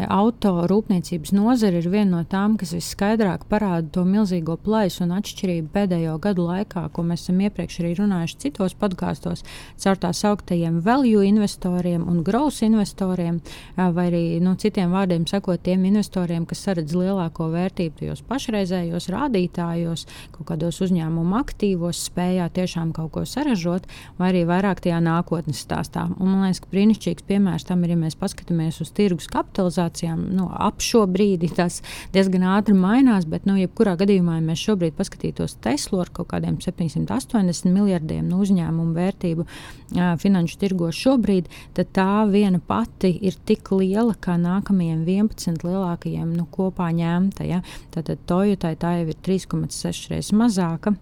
auto 0.07 0.53
rūpniecības 0.69 1.33
nozare 1.35 1.81
ir 1.81 1.89
viena 1.91 2.19
no 2.19 2.23
tām, 2.29 2.55
kas 2.59 2.73
visskaidrāk 2.75 3.45
parāda 3.51 3.89
to 3.97 4.03
milzīgo 4.07 4.55
plaisu 4.63 5.03
un 5.05 5.13
atšķirību 5.17 5.71
pēdējo 5.73 6.17
gadu 6.23 6.47
laikā, 6.47 6.85
ko 6.93 7.05
mēs 7.07 7.25
esam 7.25 7.41
iepriekš 7.43 7.79
arī 7.81 7.93
runājuši 7.99 8.39
citos 8.45 8.75
podkāstos, 8.79 9.43
caur 9.83 9.99
tā 9.99 10.13
sauktajiem 10.15 10.79
value 10.85 11.25
investoriem 11.27 12.05
un 12.09 12.21
growth 12.23 12.63
investoriem, 12.65 13.41
vai 13.77 14.07
arī 14.09 14.23
nu, 14.43 14.55
citiem 14.59 14.93
vārdiem 14.93 15.27
sakot, 15.29 15.61
tiem 15.63 15.85
investoriem, 15.89 16.47
kas 16.49 16.63
saredz 16.67 16.95
lielāko 16.97 17.49
vērtību 17.53 17.99
tajos 18.01 18.23
pašreizējos 18.29 19.09
rādītājos, 19.13 20.05
kaut 20.35 20.47
kādos 20.51 20.79
uzņēmumu 20.85 21.37
aktīvos, 21.41 22.05
spējā 22.09 22.49
tiešām 22.55 22.93
kaut 22.95 23.13
ko 23.15 23.25
saražot, 23.27 23.87
vai 24.19 24.31
arī 24.31 24.45
vairāk 24.49 24.83
tajā 24.83 24.99
nākotnes 25.03 25.63
stāstā. 25.65 26.07
Un, 26.17 26.31
man 26.31 26.47
liekas, 26.47 26.63
ka 26.63 26.71
brīnišķīgs 26.73 27.27
piemērs 27.27 27.67
tam 27.67 27.83
ir, 27.85 27.95
ja 27.95 27.99
mēs 28.05 28.17
paskatāmies 28.19 28.81
uz 28.83 28.93
tirgus 28.95 29.29
kapitalizācijām 29.33 30.21
nu, 30.37 30.47
ap 30.51 30.81
šo 30.83 31.03
brīdi 31.09 31.49
tas 31.55 31.81
diezgan 32.13 32.45
ātri 32.53 32.75
mainās, 32.77 33.27
bet, 33.29 33.47
nu, 33.49 33.57
jebkurā 33.59 33.95
gadījumā, 33.99 34.37
ja 34.39 34.45
mēs 34.45 34.63
šobrīd 34.67 34.97
paskatītos 34.97 35.57
Teslu 35.63 36.01
ar 36.03 36.11
kaut 36.13 36.31
kādiem 36.33 36.59
780 36.63 37.71
miljardiem 37.73 38.27
nu, 38.29 38.41
uzņēmumu 38.45 38.97
vērtību 38.97 39.45
uh, 39.45 40.13
finanšu 40.21 40.59
tirgos 40.61 40.99
šobrīd, 40.99 41.49
tad 41.77 41.93
tā 41.95 42.09
viena 42.31 42.61
pati 42.63 43.13
ir 43.21 43.37
tik 43.47 43.73
liela 43.75 44.15
kā 44.19 44.37
nākamajiem 44.41 45.05
11 45.07 45.65
lielākajiem 45.67 46.35
nu, 46.37 46.47
kopā 46.51 46.91
ņemta. 46.95 47.47
Ja? 47.47 47.63
Tātad 47.93 48.23
Toyotai 48.29 48.75
tā 48.79 48.97
jau 48.99 49.09
ir 49.11 49.17
3,6 49.25 50.13
reizes 50.13 50.35
mazāka. 50.37 50.95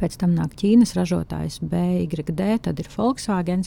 Pēc 0.00 0.16
tam 0.20 0.34
nāk 0.36 0.54
Ķīnas 0.60 0.94
ražotājs 0.96 1.60
BYD, 1.64 2.40
tad 2.64 2.80
ir 2.80 2.88
Volkswagen. 2.92 3.64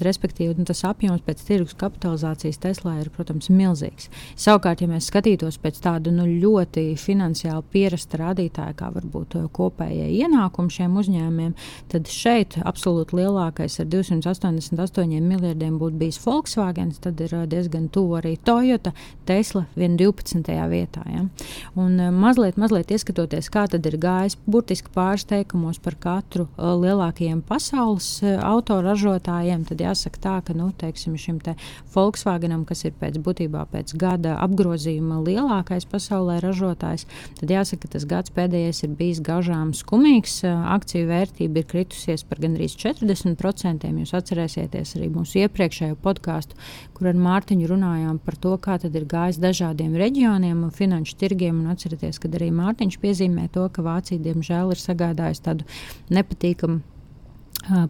Respektīvi, 0.00 0.54
nu, 0.58 0.66
tas 0.68 0.84
apjoms 0.86 1.24
pēc 1.24 1.42
tirgus 1.46 1.76
kapitalizācijas 1.78 2.60
Teslā 2.62 2.96
ir, 3.02 3.10
protams, 3.14 3.50
milzīgs. 3.52 4.08
Savukārt, 4.40 4.82
ja 4.82 4.88
mēs 4.90 5.08
skatītos 5.10 5.58
pēc 5.62 5.80
tāda 5.84 6.12
nu, 6.14 6.26
ļoti 6.26 6.86
finansiāli 7.00 7.64
pierasta 7.72 8.20
rādītāja, 8.20 8.76
kā 8.78 8.90
varbūt 8.94 9.36
uh, 9.38 9.48
kopējie 9.54 10.08
ienākumi 10.20 10.72
šiem 10.74 10.96
uzņēmumiem, 11.00 11.54
tad 11.92 12.10
šeit 12.10 12.58
absolūti 12.62 13.18
lielākais 13.20 13.80
ar 13.82 13.90
288 13.92 15.24
miljardiem 15.24 15.78
būtu 15.80 16.00
bijis 16.00 16.20
Volkswagen, 16.24 16.92
tad 17.04 17.20
ir 17.24 17.34
uh, 17.36 17.46
diezgan 17.50 17.88
tuvu 17.92 18.18
arī 18.20 18.36
Toyota, 18.44 18.94
Tesla 19.28 19.66
12. 19.76 20.44
vietā. 20.70 21.04
Ja? 21.10 21.26
Un, 21.74 21.98
uh, 21.98 22.12
mazliet, 22.14 22.58
mazliet 22.60 22.92
ieskatoties, 22.94 23.50
kā 23.52 23.66
tad 23.70 23.86
ir 23.88 23.98
gājis 24.00 24.38
burtiski 24.46 24.92
pārsteigums 24.94 25.63
iepirkumos 25.64 25.78
par 25.82 25.94
katru 25.98 26.46
uh, 26.56 26.74
lielākajiem 26.76 27.42
pasaules 27.42 28.20
uh, 28.22 28.38
autoražotājiem, 28.42 29.64
tad 29.64 29.80
jāsaka 29.80 30.20
tā, 30.20 30.34
ka 30.44 30.54
nu, 30.54 30.72
teiksim, 30.76 31.16
šim 31.16 31.40
te 31.40 31.54
Volkswagenam, 31.94 32.64
kas 32.64 32.84
ir 32.84 32.92
pēc 33.00 33.18
būtībā 33.18 33.66
pēc 33.70 33.94
gada 33.96 34.36
apgrozījuma 34.44 35.22
lielākais 35.24 35.86
pasaulē 35.86 36.40
ražotājs, 36.42 37.06
tad 37.40 37.50
jāsaka, 37.50 37.84
ka 37.84 37.92
tas 37.94 38.04
gads 38.04 38.32
pēdējais 38.34 38.84
ir 38.84 38.94
bijis 38.98 39.20
gaužām 39.24 39.72
skumīgs. 39.74 40.42
Uh, 40.44 40.66
akciju 40.74 41.08
vērtība 41.08 41.62
ir 41.62 41.68
kritusies 41.68 42.24
par 42.24 42.40
gandrīz 42.42 42.76
40%. 42.76 43.88
Jūs 44.04 44.14
atcerēsieties 44.16 44.96
arī 44.98 45.10
mūsu 45.12 45.44
iepriekšējo 45.44 45.96
podkāstu, 46.02 46.58
kur 46.94 47.08
ar 47.08 47.18
Mārtiņu 47.18 47.68
runājām 47.70 48.18
par 48.24 48.36
to, 48.40 48.56
kā 48.58 48.76
tad 48.82 48.96
ir 48.96 49.06
gājis 49.08 49.40
dažādiem 49.40 49.94
reģioniem 49.96 50.64
un 50.66 50.74
finanšu 50.74 51.16
tirgiem. 51.20 51.62
Un 51.62 51.72
atcerieties, 51.72 52.18
ka 52.20 52.28
arī 52.34 52.50
Mārtiņš 52.54 52.98
piezīmē 53.00 53.48
to, 53.54 53.66
ka 53.72 53.84
Vācija 53.86 54.20
diemžēl 54.22 54.74
ir 54.74 54.80
sagādājusi 54.82 55.43
tādu 55.44 55.66
nepatīkamu 56.14 56.80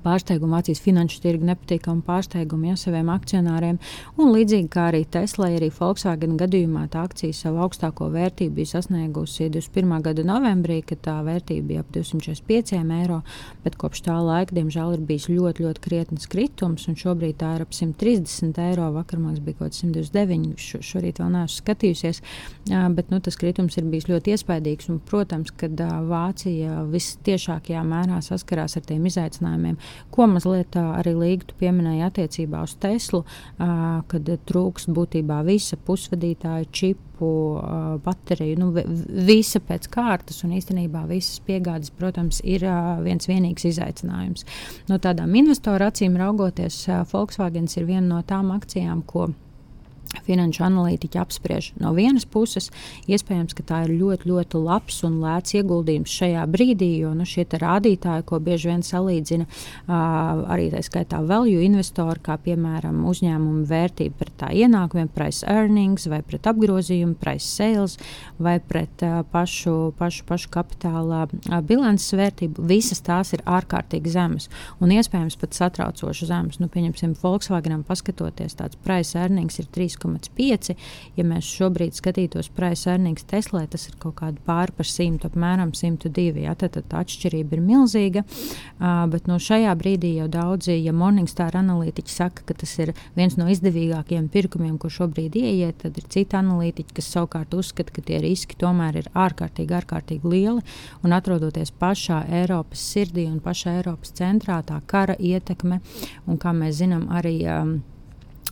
pārsteigumu, 0.04 0.54
Vācijas 0.54 0.80
finanšu 0.84 1.20
tirgu 1.24 1.48
nepatīkamu 1.48 2.04
pārsteigumu 2.06 2.70
ja, 2.70 2.76
saviem 2.78 3.10
akcionāriem. 3.12 3.78
Un 4.20 4.30
līdzīgi 4.34 4.68
kā 4.72 4.88
arī 4.90 5.02
Tesla, 5.10 5.50
arī 5.56 5.70
Volkswagen 5.74 6.36
gadījumā 6.40 6.86
tā 6.92 7.04
akcija 7.08 7.34
savu 7.36 7.62
augstāko 7.64 8.08
vērtību 8.14 8.58
bija 8.60 8.74
sasniegusi 8.74 9.48
21. 9.50 9.96
gada 10.04 10.24
novembrī, 10.26 10.80
kad 10.86 11.02
tā 11.04 11.16
vērtība 11.26 11.66
bija 11.68 11.84
ap 11.84 11.90
245 11.94 12.78
eiro, 13.00 13.20
bet 13.64 13.78
kopš 13.80 14.04
tā 14.06 14.16
laika, 14.22 14.54
diemžēl, 14.56 14.94
ir 14.96 15.04
bijis 15.08 15.28
ļoti, 15.32 15.66
ļoti 15.66 15.84
krietns 15.84 16.30
kritums, 16.30 16.86
un 16.90 16.98
šobrīd 17.00 17.40
tā 17.42 17.54
ir 17.58 17.66
ap 17.66 17.74
130 17.74 18.62
eiro. 18.68 18.90
Vakar 18.94 19.22
man 19.22 19.36
bija 19.40 19.58
kaut 19.58 19.72
kāds 19.72 19.82
129, 19.82 20.54
šo, 20.60 20.82
šorīt 20.84 21.20
vēl 21.22 21.32
neesmu 21.34 21.58
skatījusies, 21.64 22.22
bet 22.94 23.10
nu, 23.10 23.20
tas 23.24 23.38
kritums 23.40 23.78
ir 23.80 23.88
bijis 23.90 24.08
ļoti 24.10 24.34
iespaidīgs. 24.36 24.90
Un, 24.92 25.00
protams, 25.04 25.50
kad 25.58 25.80
Vācija 26.08 26.82
vistiešākajā 26.90 27.82
mērā 27.88 28.20
saskarās 28.24 28.76
ar 28.78 28.86
tiem 28.86 29.06
izaicinājumiem, 29.08 29.63
jautājumiem, 29.64 29.78
ko 30.10 30.26
mazliet 30.28 30.76
arī 30.76 31.14
Līga 31.14 31.56
pieminēja 31.58 32.10
attiecībā 32.10 32.62
uz 32.64 32.74
Teslu, 32.80 33.24
kad 33.58 34.28
trūkst 34.46 34.90
būtībā 34.94 35.44
visa 35.44 35.76
pusvadītāja 35.76 36.68
čipu, 36.72 37.30
bateriju, 38.04 38.58
nu, 38.58 38.72
visa 39.24 39.60
pēc 39.60 39.88
kārtas, 39.88 40.42
un 40.44 40.56
īstenībā 40.58 41.06
visas 41.08 41.40
piegādes, 41.46 41.90
protams, 41.94 42.40
ir 42.44 42.66
viens 43.04 43.28
vienīgs 43.28 43.64
izaicinājums. 43.70 44.44
No 44.88 44.98
tādām 44.98 45.34
investoru 45.34 45.86
acīm 45.86 46.16
raugoties, 46.18 46.84
Volkswagen 47.12 47.68
ir 47.76 47.86
viena 47.86 48.16
no 48.16 48.22
tām 48.26 48.50
akcijām, 48.54 49.02
ko 49.06 49.30
finanšu 50.24 50.64
analītiķi 50.66 51.20
apspriež. 51.20 51.70
No 51.80 51.92
vienas 51.96 52.26
puses, 52.28 52.70
iespējams, 53.10 53.54
ka 53.56 53.64
tā 53.66 53.80
ir 53.86 53.94
ļoti, 53.98 54.28
ļoti 54.30 54.60
labs 54.62 55.02
un 55.06 55.18
lēts 55.22 55.56
ieguldījums 55.58 56.14
šajā 56.20 56.44
brīdī, 56.50 56.90
jo 57.02 57.12
nu, 57.16 57.26
šie 57.28 57.46
rādītāji, 57.60 58.26
ko 58.28 58.40
bieži 58.42 58.70
vien 58.70 58.84
salīdzina 58.86 59.46
uh, 59.46 60.44
arī 60.54 60.70
tā 60.72 60.82
skaitā 60.84 61.20
value 61.26 61.64
investori, 61.66 62.22
kā 62.24 62.38
piemēram 62.44 63.02
uzņēmuma 63.10 63.66
vērtība 63.68 64.20
pret 64.20 64.36
tā 64.40 64.50
ienākumiem, 64.54 65.10
price 65.14 65.46
earnings 65.50 66.08
vai 66.10 66.22
pret 66.26 66.46
apgrozījumu, 66.50 67.18
price 67.20 67.48
sales 67.50 67.98
vai 68.38 68.56
pret 68.60 69.04
uh, 69.06 69.20
pašu, 69.30 69.92
pašu, 69.98 70.26
pašu 70.28 70.52
kapitāla 70.54 71.24
uh, 71.26 71.58
bilances 71.66 72.16
vērtību, 72.16 72.64
visas 72.70 73.02
tās 73.04 73.34
ir 73.36 73.44
ārkārtīgi 73.44 74.14
zemas 74.14 74.48
un 74.82 74.92
iespējams 74.94 75.38
pat 75.40 75.56
satraucoši 75.56 76.28
zemas. 76.28 76.60
Nu, 76.62 76.68
pieņemsim, 76.72 77.14
Volkswagenam 77.20 77.84
paskatoties, 77.86 78.56
tāds 78.58 78.78
price 78.84 79.18
earnings 79.18 79.60
ir 79.60 79.68
3. 79.74 79.93
1,5. 79.96 80.74
Ja 81.16 81.26
mēs 81.26 81.48
šobrīd 81.48 81.96
skatītos 81.96 82.50
price 82.54 82.90
earnings 82.90 83.26
Teslā, 83.30 83.64
tas 83.70 83.88
ir 83.88 83.96
kaut 84.02 84.18
kādi 84.20 84.42
pāri 84.46 84.74
par 84.76 84.88
100, 84.88 85.28
apmēram 85.30 85.72
102. 85.76 86.44
Ja, 86.44 86.54
tad, 86.58 86.76
tad 86.76 86.92
atšķirība 87.02 87.56
ir 87.56 87.64
milzīga. 87.64 88.24
Uh, 88.24 89.04
bet 89.12 89.28
no 89.30 89.38
šajā 89.42 89.72
brīdī 89.78 90.14
jau 90.18 90.28
daudzi, 90.30 90.76
ja 90.78 90.94
Morningstar 90.96 91.56
analītiķi 91.58 92.14
saka, 92.14 92.44
ka 92.48 92.56
tas 92.64 92.74
ir 92.82 92.94
viens 93.16 93.38
no 93.40 93.48
izdevīgākajiem 93.52 94.28
pirkumiem, 94.32 94.76
ko 94.80 94.90
šobrīd 94.92 95.38
ieiet, 95.40 95.80
tad 95.84 95.98
ir 96.00 96.08
citi 96.10 96.38
analītiķi, 96.38 96.96
kas 96.98 97.10
savukārt 97.14 97.54
uzskata, 97.56 97.94
ka 97.94 98.04
tie 98.04 98.20
riski 98.24 98.58
tomēr 98.60 99.00
ir 99.02 99.10
ārkārtīgi, 99.14 99.78
ārkārtīgi 99.80 100.34
lieli. 100.34 100.64
Un 101.04 101.16
atrodoties 101.16 101.72
pašā 101.80 102.24
Eiropas 102.42 102.84
sirdī 102.92 103.26
un 103.30 103.40
pašā 103.44 103.78
Eiropas 103.80 104.14
centrā, 104.16 104.60
tā 104.66 104.80
kara 104.90 105.16
ietekme 105.18 105.80
un, 106.26 106.38
kā 106.40 106.54
mēs 106.56 106.78
zinām, 106.82 107.08
arī 107.14 107.36
um, 107.48 107.76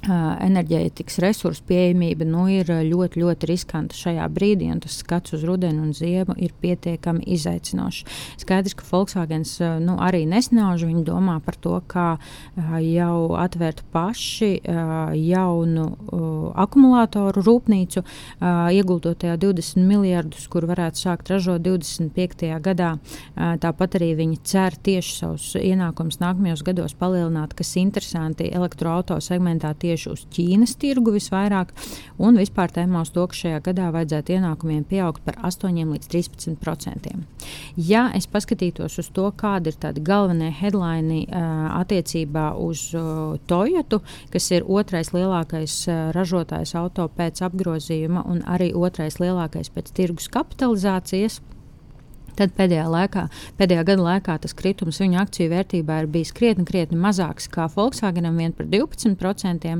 enerģētikas 0.03 1.21
resursu 1.23 1.63
pieejamība 1.69 2.27
nu, 2.27 2.49
ir 2.51 2.67
ļoti, 2.67 3.21
ļoti 3.23 3.47
riskanta 3.47 3.95
šajā 3.95 4.25
brīdī, 4.35 4.67
un 4.75 4.81
tas 4.83 4.97
skats 4.99 5.37
uz 5.37 5.45
rudeni 5.47 5.79
un 5.79 5.93
ziemu 5.95 6.35
ir 6.43 6.51
pietiekami 6.59 7.23
izaicinošs. 7.37 8.03
Skaidrs, 8.43 8.75
ka 8.79 8.87
Volkswagen 8.89 9.45
nu, 9.85 9.95
arī 10.03 10.25
nesnauž. 10.27 10.87
Viņi 10.89 11.05
domā 11.07 11.37
par 11.45 11.55
to, 11.63 11.77
kā 11.87 12.17
jau 12.83 13.37
atvērt 13.39 13.85
paši 13.95 14.51
jaunu 15.21 15.87
akumulātoru 16.59 17.45
rūpnīcu, 17.47 18.03
ieguldot 18.75 19.21
tajā 19.23 19.39
20 19.39 19.87
miljardus, 19.87 20.49
kur 20.51 20.67
varētu 20.67 21.05
sākt 21.05 21.31
ražot 21.31 21.63
25. 21.63 22.51
gadā. 22.65 22.97
Tāpat 23.37 24.01
arī 24.01 24.11
viņi 24.19 24.41
cer 24.43 24.75
tieši 24.83 25.17
savus 25.21 25.53
ienākumus 25.63 26.19
nākamajos 26.19 26.67
gados 26.67 26.99
palielināt, 26.99 27.55
kas 27.55 27.77
interesanti 27.79 28.51
elektroautorāta 28.51 29.23
segmentā. 29.23 29.71
Tieši 29.79 29.92
tieši 29.93 30.11
uz 30.13 30.25
Ķīnas 30.33 30.75
tirgu 30.81 31.13
visvairāk, 31.15 31.73
un 32.23 32.41
vispār 32.41 32.73
tēmā 32.73 33.05
uz 33.05 33.13
to, 33.15 33.27
ka 33.29 33.37
šajā 33.37 33.61
gadā 33.69 33.91
vajadzētu 33.95 34.37
ienākumiem 34.39 34.85
pieaugt 34.89 35.25
par 35.27 35.39
8 35.45 35.77
līdz 35.93 36.11
13 36.13 36.59
procentiem. 36.63 37.27
Ja 37.77 38.09
es 38.17 38.29
paskatītos 38.31 38.99
uz 39.03 39.11
to, 39.15 39.29
kādi 39.37 39.73
ir 39.73 39.79
tādi 39.83 40.03
galvenie 40.05 40.51
headline 40.55 41.23
uh, 41.27 41.69
attiecībā 41.83 42.53
uz 42.61 42.89
uh, 42.97 43.39
Toyota, 43.51 44.01
kas 44.33 44.51
ir 44.55 44.67
otrais 44.69 45.13
lielākais 45.15 45.79
uh, 45.89 46.11
ražotājs 46.17 46.77
auto 46.79 47.09
pēc 47.13 47.45
apgrozījuma 47.49 48.25
un 48.31 48.45
arī 48.49 48.73
otrais 48.75 49.21
lielākais 49.23 49.73
pēc 49.75 49.93
tirgus 49.97 50.31
kapitalizācijas, 50.33 51.41
Tad 52.39 52.55
pēdējā, 52.57 52.85
laikā, 52.89 53.27
pēdējā 53.59 53.85
gada 53.91 54.07
laikā 54.07 54.39
tas 54.43 54.55
kritums 54.57 55.01
viņa 55.03 55.21
akciju 55.27 55.53
vērtībā 55.53 55.99
ir 56.03 56.09
bijis 56.13 56.33
krietni, 56.37 56.65
krietni 56.69 56.97
mazāks 57.01 57.49
nekā 57.51 57.67
Volkswagenam, 57.75 58.39
vien 58.41 58.55
par 58.57 58.67
12%. 58.73 59.73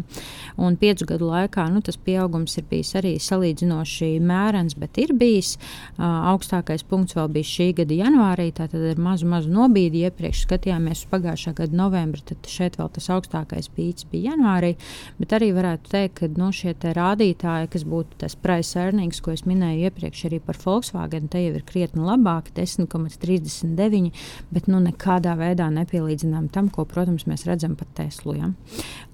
Un 0.61 0.77
piecu 0.77 1.07
gadu 1.09 1.31
laikā 1.31 1.65
nu, 1.73 1.81
tas 1.85 1.97
pieaugums 1.97 2.59
ir 2.61 2.67
bijis 2.69 2.93
arī 3.01 3.15
salīdzinoši 3.23 4.11
mērens, 4.21 4.77
bet 4.79 5.01
ir 5.01 5.15
bijis 5.17 5.55
uh, 5.57 6.05
augstākais 6.33 6.85
punkts 6.89 7.17
vēl 7.17 7.31
bija 7.33 7.49
šī 7.49 7.69
gada 7.81 7.99
janvārī. 8.03 8.51
Tātad 8.57 8.85
ar 8.93 9.01
mazu, 9.01 9.29
mazu 9.31 9.53
nobīdi 9.53 10.05
iepriekš 10.07 10.45
skatījāmies 10.47 11.05
uz 11.07 11.11
pagājušā 11.13 11.55
gada 11.63 11.79
novembri, 11.79 12.25
tad 12.29 12.49
šeit 12.51 12.77
vēl 12.81 12.93
tas 12.93 13.09
augstākais 13.17 13.71
pīķis 13.73 14.09
bija 14.13 14.33
janvārī. 14.33 14.75
Bet 15.21 15.33
arī 15.39 15.53
varētu 15.57 15.93
teikt, 15.93 16.19
ka 16.21 16.31
nu, 16.37 16.51
šie 16.53 16.75
rādītāji, 16.83 17.71
kas 17.73 17.85
būtu 17.89 18.19
tas 18.23 18.37
price 18.37 18.77
earnings, 18.81 19.21
ko 19.23 19.33
es 19.33 19.45
minēju 19.49 19.89
iepriekš 19.89 20.27
arī 20.29 20.41
par 20.45 20.59
Volkswagen, 20.63 21.29
te 21.33 21.41
jau 21.43 21.55
ir 21.57 21.65
krietni 21.69 22.05
labāk 22.05 22.42
zemāki, 22.43 22.53
10,39, 22.55 24.13
bet 24.51 24.67
nu, 24.69 24.81
nekādā 24.81 25.37
veidā 25.37 25.71
nepielīdzinām 25.71 26.51
tam, 26.53 26.69
ko, 26.69 26.85
protams, 26.85 27.27
mēs 27.27 27.47
redzam 27.47 27.77
pat 27.77 27.89
Teslu. 27.95 28.35
Ja, 28.37 28.53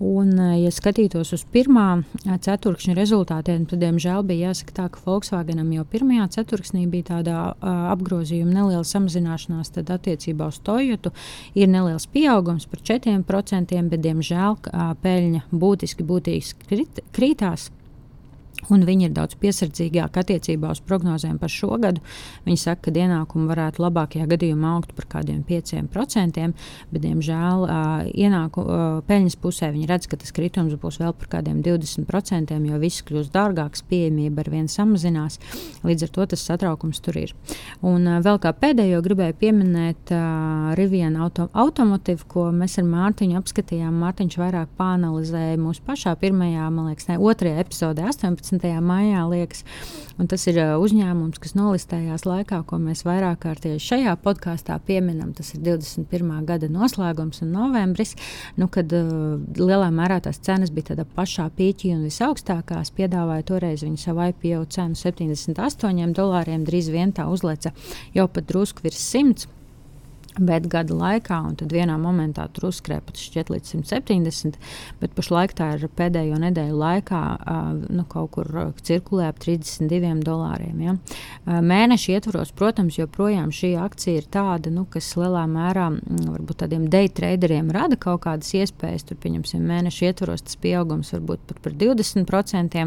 un, 0.01 0.39
eh, 0.39 0.65
ja 0.65 0.71
skatītos 0.71 1.33
uz 1.33 1.45
pirmā 1.45 2.05
eh, 2.27 2.39
ceturkšņa 2.39 2.95
rezultātiem, 2.95 3.67
tad, 3.69 3.81
diemžēl, 3.81 4.25
bija 4.25 4.51
jāsaka 4.51 4.73
tā, 4.75 4.89
ka 4.91 5.01
Volkswagenam 5.05 5.73
jau 5.73 5.85
pirmajā 5.85 6.29
ceturksnī 6.39 6.87
bija 6.89 7.19
tāda 7.19 7.37
uh, 7.53 7.91
apgrozījuma 7.93 8.53
neliela 8.53 8.85
samazināšanās, 8.85 9.73
tad 9.75 9.91
attiecībā 9.91 10.49
uz 10.49 10.59
Toyotu 10.59 11.13
ir 11.55 11.69
neliels 11.69 12.07
pieaugums 12.07 12.67
par 12.67 12.81
4%, 12.81 13.89
bet, 13.89 14.01
diemžēl, 14.05 14.59
peļņa 15.03 15.43
būtiski, 15.53 16.07
būtiski 16.07 16.69
krit, 16.69 17.03
krītās. 17.13 17.69
Un 18.69 18.83
viņi 18.85 19.07
ir 19.07 19.13
daudz 19.15 19.37
piesardzīgāki 19.41 20.21
attiecībā 20.21 20.73
uz 20.75 20.81
prognozēm 20.85 21.39
par 21.41 21.53
šo 21.53 21.79
gadu. 21.81 22.03
Viņi 22.45 22.59
saka, 22.61 22.89
ka 22.89 22.93
ienākumi 22.99 23.47
varētu 23.49 23.83
labākajā 23.85 24.27
gadījumā 24.29 24.75
augt 24.77 24.93
par 24.99 25.07
kādiem 25.15 25.45
5%, 25.47 26.49
bet, 26.91 27.01
diemžēl, 27.05 27.65
ienāku, 28.19 28.65
peļņas 29.09 29.39
pusē 29.41 29.71
viņi 29.73 29.89
redz, 29.89 30.09
ka 30.11 30.19
tas 30.21 30.35
kritums 30.35 30.75
būs 30.81 30.99
vēl 31.01 31.15
par 31.17 31.31
kādiem 31.39 31.63
20%, 31.65 32.57
jo 32.69 32.81
viss 32.83 33.05
kļūst 33.07 33.33
dārgāks, 33.33 33.85
pieejamība 33.89 34.43
ar 34.45 34.53
vienu 34.53 34.73
samazinās. 34.73 35.39
Līdz 35.87 36.09
ar 36.09 36.13
to 36.19 36.29
tas 36.35 36.45
satraukums 36.51 37.01
tur 37.05 37.21
ir. 37.23 37.35
Un 37.87 38.11
vēl 38.27 38.43
kā 38.43 38.53
pēdējo 38.59 39.01
gribēju 39.07 39.39
pieminēt 39.39 40.13
uh, 40.13 40.75
Rivienu 40.79 41.23
auto, 41.25 41.49
automotīvu, 41.57 42.27
ko 42.29 42.49
mēs 42.55 42.77
ar 42.83 42.89
Mārtiņu 42.91 43.39
apskatījām. 43.39 43.97
Mārtiņš 44.03 44.39
vairāk 44.41 44.75
pāanalizēja 44.79 45.57
mūsu 45.63 45.85
pašā 45.87 46.15
pirmajā, 46.21 46.69
man 46.75 46.91
liekas, 46.91 47.09
ne, 47.11 47.19
otrajā 47.23 47.63
epizodē, 47.63 48.09
18. 48.11 48.48
15. 48.51 48.81
maijā, 48.81 49.25
liekas. 49.29 49.65
Un 50.19 50.27
tas 50.31 50.43
ir 50.51 50.59
uzņēmums, 50.81 51.39
kas 51.43 51.55
nolistējās 51.55 52.25
laikā, 52.27 52.63
ko 52.67 52.79
mēs 52.83 53.05
vairāk 53.07 53.43
kārtīgi 53.45 53.83
šajā 53.83 54.15
podkāstā 54.25 54.79
pieminam. 54.87 55.33
Tas 55.37 55.53
ir 55.55 55.63
21. 55.67 56.33
gada 56.49 56.71
noslēgums 56.73 57.43
un 57.45 57.53
novembris, 57.55 58.17
nu, 58.59 58.71
kad 58.73 58.93
uh, 58.97 59.37
lielā 59.59 59.91
mērā 59.95 60.19
tās 60.25 60.41
cenas 60.43 60.73
bija 60.75 60.93
tādā 60.93 61.07
pašā 61.17 61.49
pīķī 61.59 61.93
un 61.97 62.07
visaugstākās. 62.09 62.95
Piedāvāja 62.97 63.47
toreiz 63.53 63.85
viņa 63.87 64.03
savu 64.09 64.27
IPO 64.33 64.65
cenu 64.75 64.99
78 64.99 66.17
dolāriem, 66.17 66.67
drīz 66.67 66.91
vien 66.95 67.15
tā 67.15 67.29
uzleca 67.31 67.75
jau 68.17 68.27
pat 68.33 68.49
drusku 68.49 68.89
virs 68.89 69.05
100 69.13 69.58
bet 70.39 70.69
gada 70.71 70.95
laikā, 70.95 71.39
un 71.51 71.57
tad 71.59 71.73
vienā 71.75 71.97
momentā 72.01 72.47
tur 72.55 72.69
uzkrāja 72.71 73.03
pat 73.05 73.19
šķiet 73.21 73.51
līdz 73.53 73.73
170, 73.75 74.59
bet 75.01 75.15
pašlaik 75.17 75.55
tā 75.59 75.71
ir 75.77 75.87
pēdējo 75.99 76.39
nedēļu 76.43 76.79
laikā 76.79 77.23
nu, 77.89 78.05
kaut 78.09 78.33
kur 78.37 78.51
cirkulē 78.85 79.29
ap 79.33 79.41
32 79.43 80.23
dolāriem. 80.27 80.83
Ja? 80.85 80.97
Mēneša 81.47 82.19
ietvaros, 82.19 82.53
protams, 82.57 82.99
joprojām 83.01 83.51
šī 83.55 83.75
akcija 83.83 84.23
ir 84.23 84.29
tāda, 84.33 84.73
nu, 84.75 84.85
kas 84.91 85.11
lielā 85.19 85.45
mērā 85.51 85.89
varbūt 86.29 86.63
tādiem 86.65 86.87
day 86.93 87.11
traderiem 87.13 87.73
rada 87.75 87.99
kaut 88.01 88.25
kādas 88.27 88.53
iespējas. 88.57 89.07
Tur, 89.09 89.19
pieņemsim, 89.23 89.65
mēneša 89.65 90.11
ietvaros 90.11 90.45
tas 90.47 90.59
pieaugums 90.61 91.13
var 91.15 91.25
būt 91.33 91.45
pat 91.49 91.63
par 91.65 91.77
20%, 91.79 92.87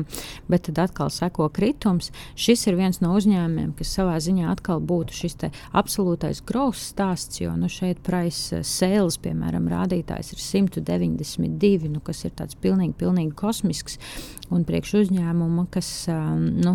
bet 0.51 0.67
tad 0.69 0.83
atkal 0.85 1.11
seko 1.13 1.49
kritums. 1.53 2.11
Šis 2.39 2.67
ir 2.69 2.77
viens 2.79 3.01
no 3.03 3.15
uzņēmumiem, 3.17 3.73
kas 3.79 3.93
savā 3.97 4.17
ziņā 4.21 4.51
atkal 4.53 4.81
būtu 4.83 5.15
šis 5.17 5.37
absolūtais 5.77 6.41
growth 6.45 6.79
stāsts 6.81 7.40
jo 7.41 7.55
nu, 7.59 7.69
šeit 7.71 8.01
price 8.05 8.61
sales, 8.67 9.17
piemēram, 9.21 9.69
rādītājs 9.71 10.33
ir 10.35 10.43
192, 10.43 11.89
nu, 11.91 12.01
kas 12.05 12.25
ir 12.27 12.35
tāds 12.37 12.57
pilnīgi, 12.61 12.95
pilnīgi 12.99 13.35
kosmisks. 13.37 13.99
Un 14.51 14.65
priekš 14.67 14.97
uzņēmuma, 14.99 15.63
kas 15.71 15.89
nu, 16.11 16.73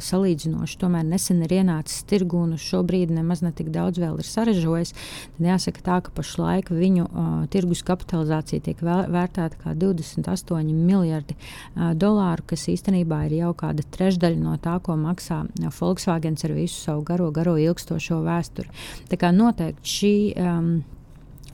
salīdzinoši 0.00 0.78
tomēr 0.80 1.04
nesen 1.04 1.42
ir 1.44 1.52
ienācis 1.58 2.06
tirgū 2.08 2.40
un 2.46 2.54
šobrīd 2.60 3.12
nemaz 3.12 3.42
ne 3.44 3.50
tik 3.52 3.68
daudz 3.74 4.00
vēl 4.00 4.16
ir 4.22 4.28
saražojis, 4.28 4.94
tad 5.36 5.48
jāsaka 5.50 5.84
tā, 5.84 5.98
ka 6.06 6.14
pašlaik 6.16 6.72
viņu 6.72 7.04
uh, 7.04 7.28
tirgus 7.52 7.84
kapitalizācija 7.84 8.64
tiek 8.64 8.80
vērtēta 8.80 9.60
kā 9.60 9.74
28 9.76 10.72
miljardi 10.72 11.36
uh, 11.36 11.92
dolāru, 11.92 12.46
kas 12.54 12.64
īstenībā 12.72 13.26
ir 13.28 13.36
jau 13.42 13.52
kāda 13.60 13.84
trešdaļa 13.98 14.40
no 14.40 14.56
tā, 14.62 14.78
ko 14.84 14.96
maksā 14.96 15.42
Volkswagen 15.78 16.38
ar 16.44 16.56
visu 16.56 16.80
savu 16.80 17.04
garo, 17.06 17.28
garo 17.34 17.58
ilgstošo 17.60 18.22
vēsturi. 18.24 18.72
Tā 19.10 19.20
kā 19.20 19.32
noteikti 19.34 19.94
šī. 19.98 20.07
Um, 20.36 20.70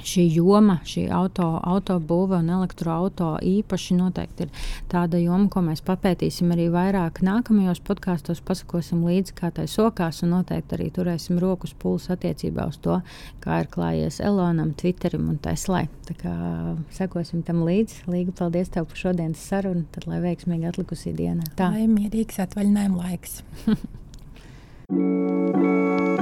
šī 0.04 0.24
joma, 0.34 0.78
šī 0.86 1.06
auto, 1.12 1.46
autobūve 1.64 2.38
un 2.42 2.50
elektroautorāta 2.56 3.38
īpaši 3.44 3.96
noteikti 3.98 4.46
ir 4.46 4.50
tāda 4.90 5.18
joma, 5.20 5.48
ko 5.52 5.62
mēs 5.64 5.82
papētīsim 5.84 6.52
arī 6.54 6.68
vairāk 6.72 7.22
nākamajos 7.24 7.80
podkāstos, 7.84 8.42
pasakosim 8.44 9.04
līdzi, 9.06 9.34
kā 9.38 9.50
tai 9.54 9.66
sokās, 9.70 10.22
un 10.24 10.34
noteikti 10.36 10.78
arī 10.78 10.90
turēsim 10.94 11.40
rokas 11.42 11.74
pulsu 11.78 12.14
attiecībā 12.14 12.68
uz 12.70 12.78
to, 12.84 13.00
kā 13.44 13.62
ir 13.62 13.70
klājies 13.72 14.20
Elonam, 14.24 14.74
Twitterim 14.78 15.28
un 15.32 15.40
Teslai. 15.42 15.86
Tā 16.08 16.14
kā 16.20 16.34
sekosim 16.94 17.44
tam 17.46 17.64
līdzi. 17.66 18.04
Līga, 18.10 18.36
paldies 18.44 18.72
tev 18.74 18.88
par 18.90 18.98
šodienas 19.00 19.48
sarunu, 19.48 19.86
tad 19.94 20.08
lai 20.10 20.20
veiksmīgi 20.24 20.70
atlikusī 20.70 21.14
diena. 21.16 21.46
Tā 21.58 21.68
ir 21.80 21.90
mierīgs 21.92 22.40
atvaļinājuma 22.44 22.96
laiks. 23.06 23.42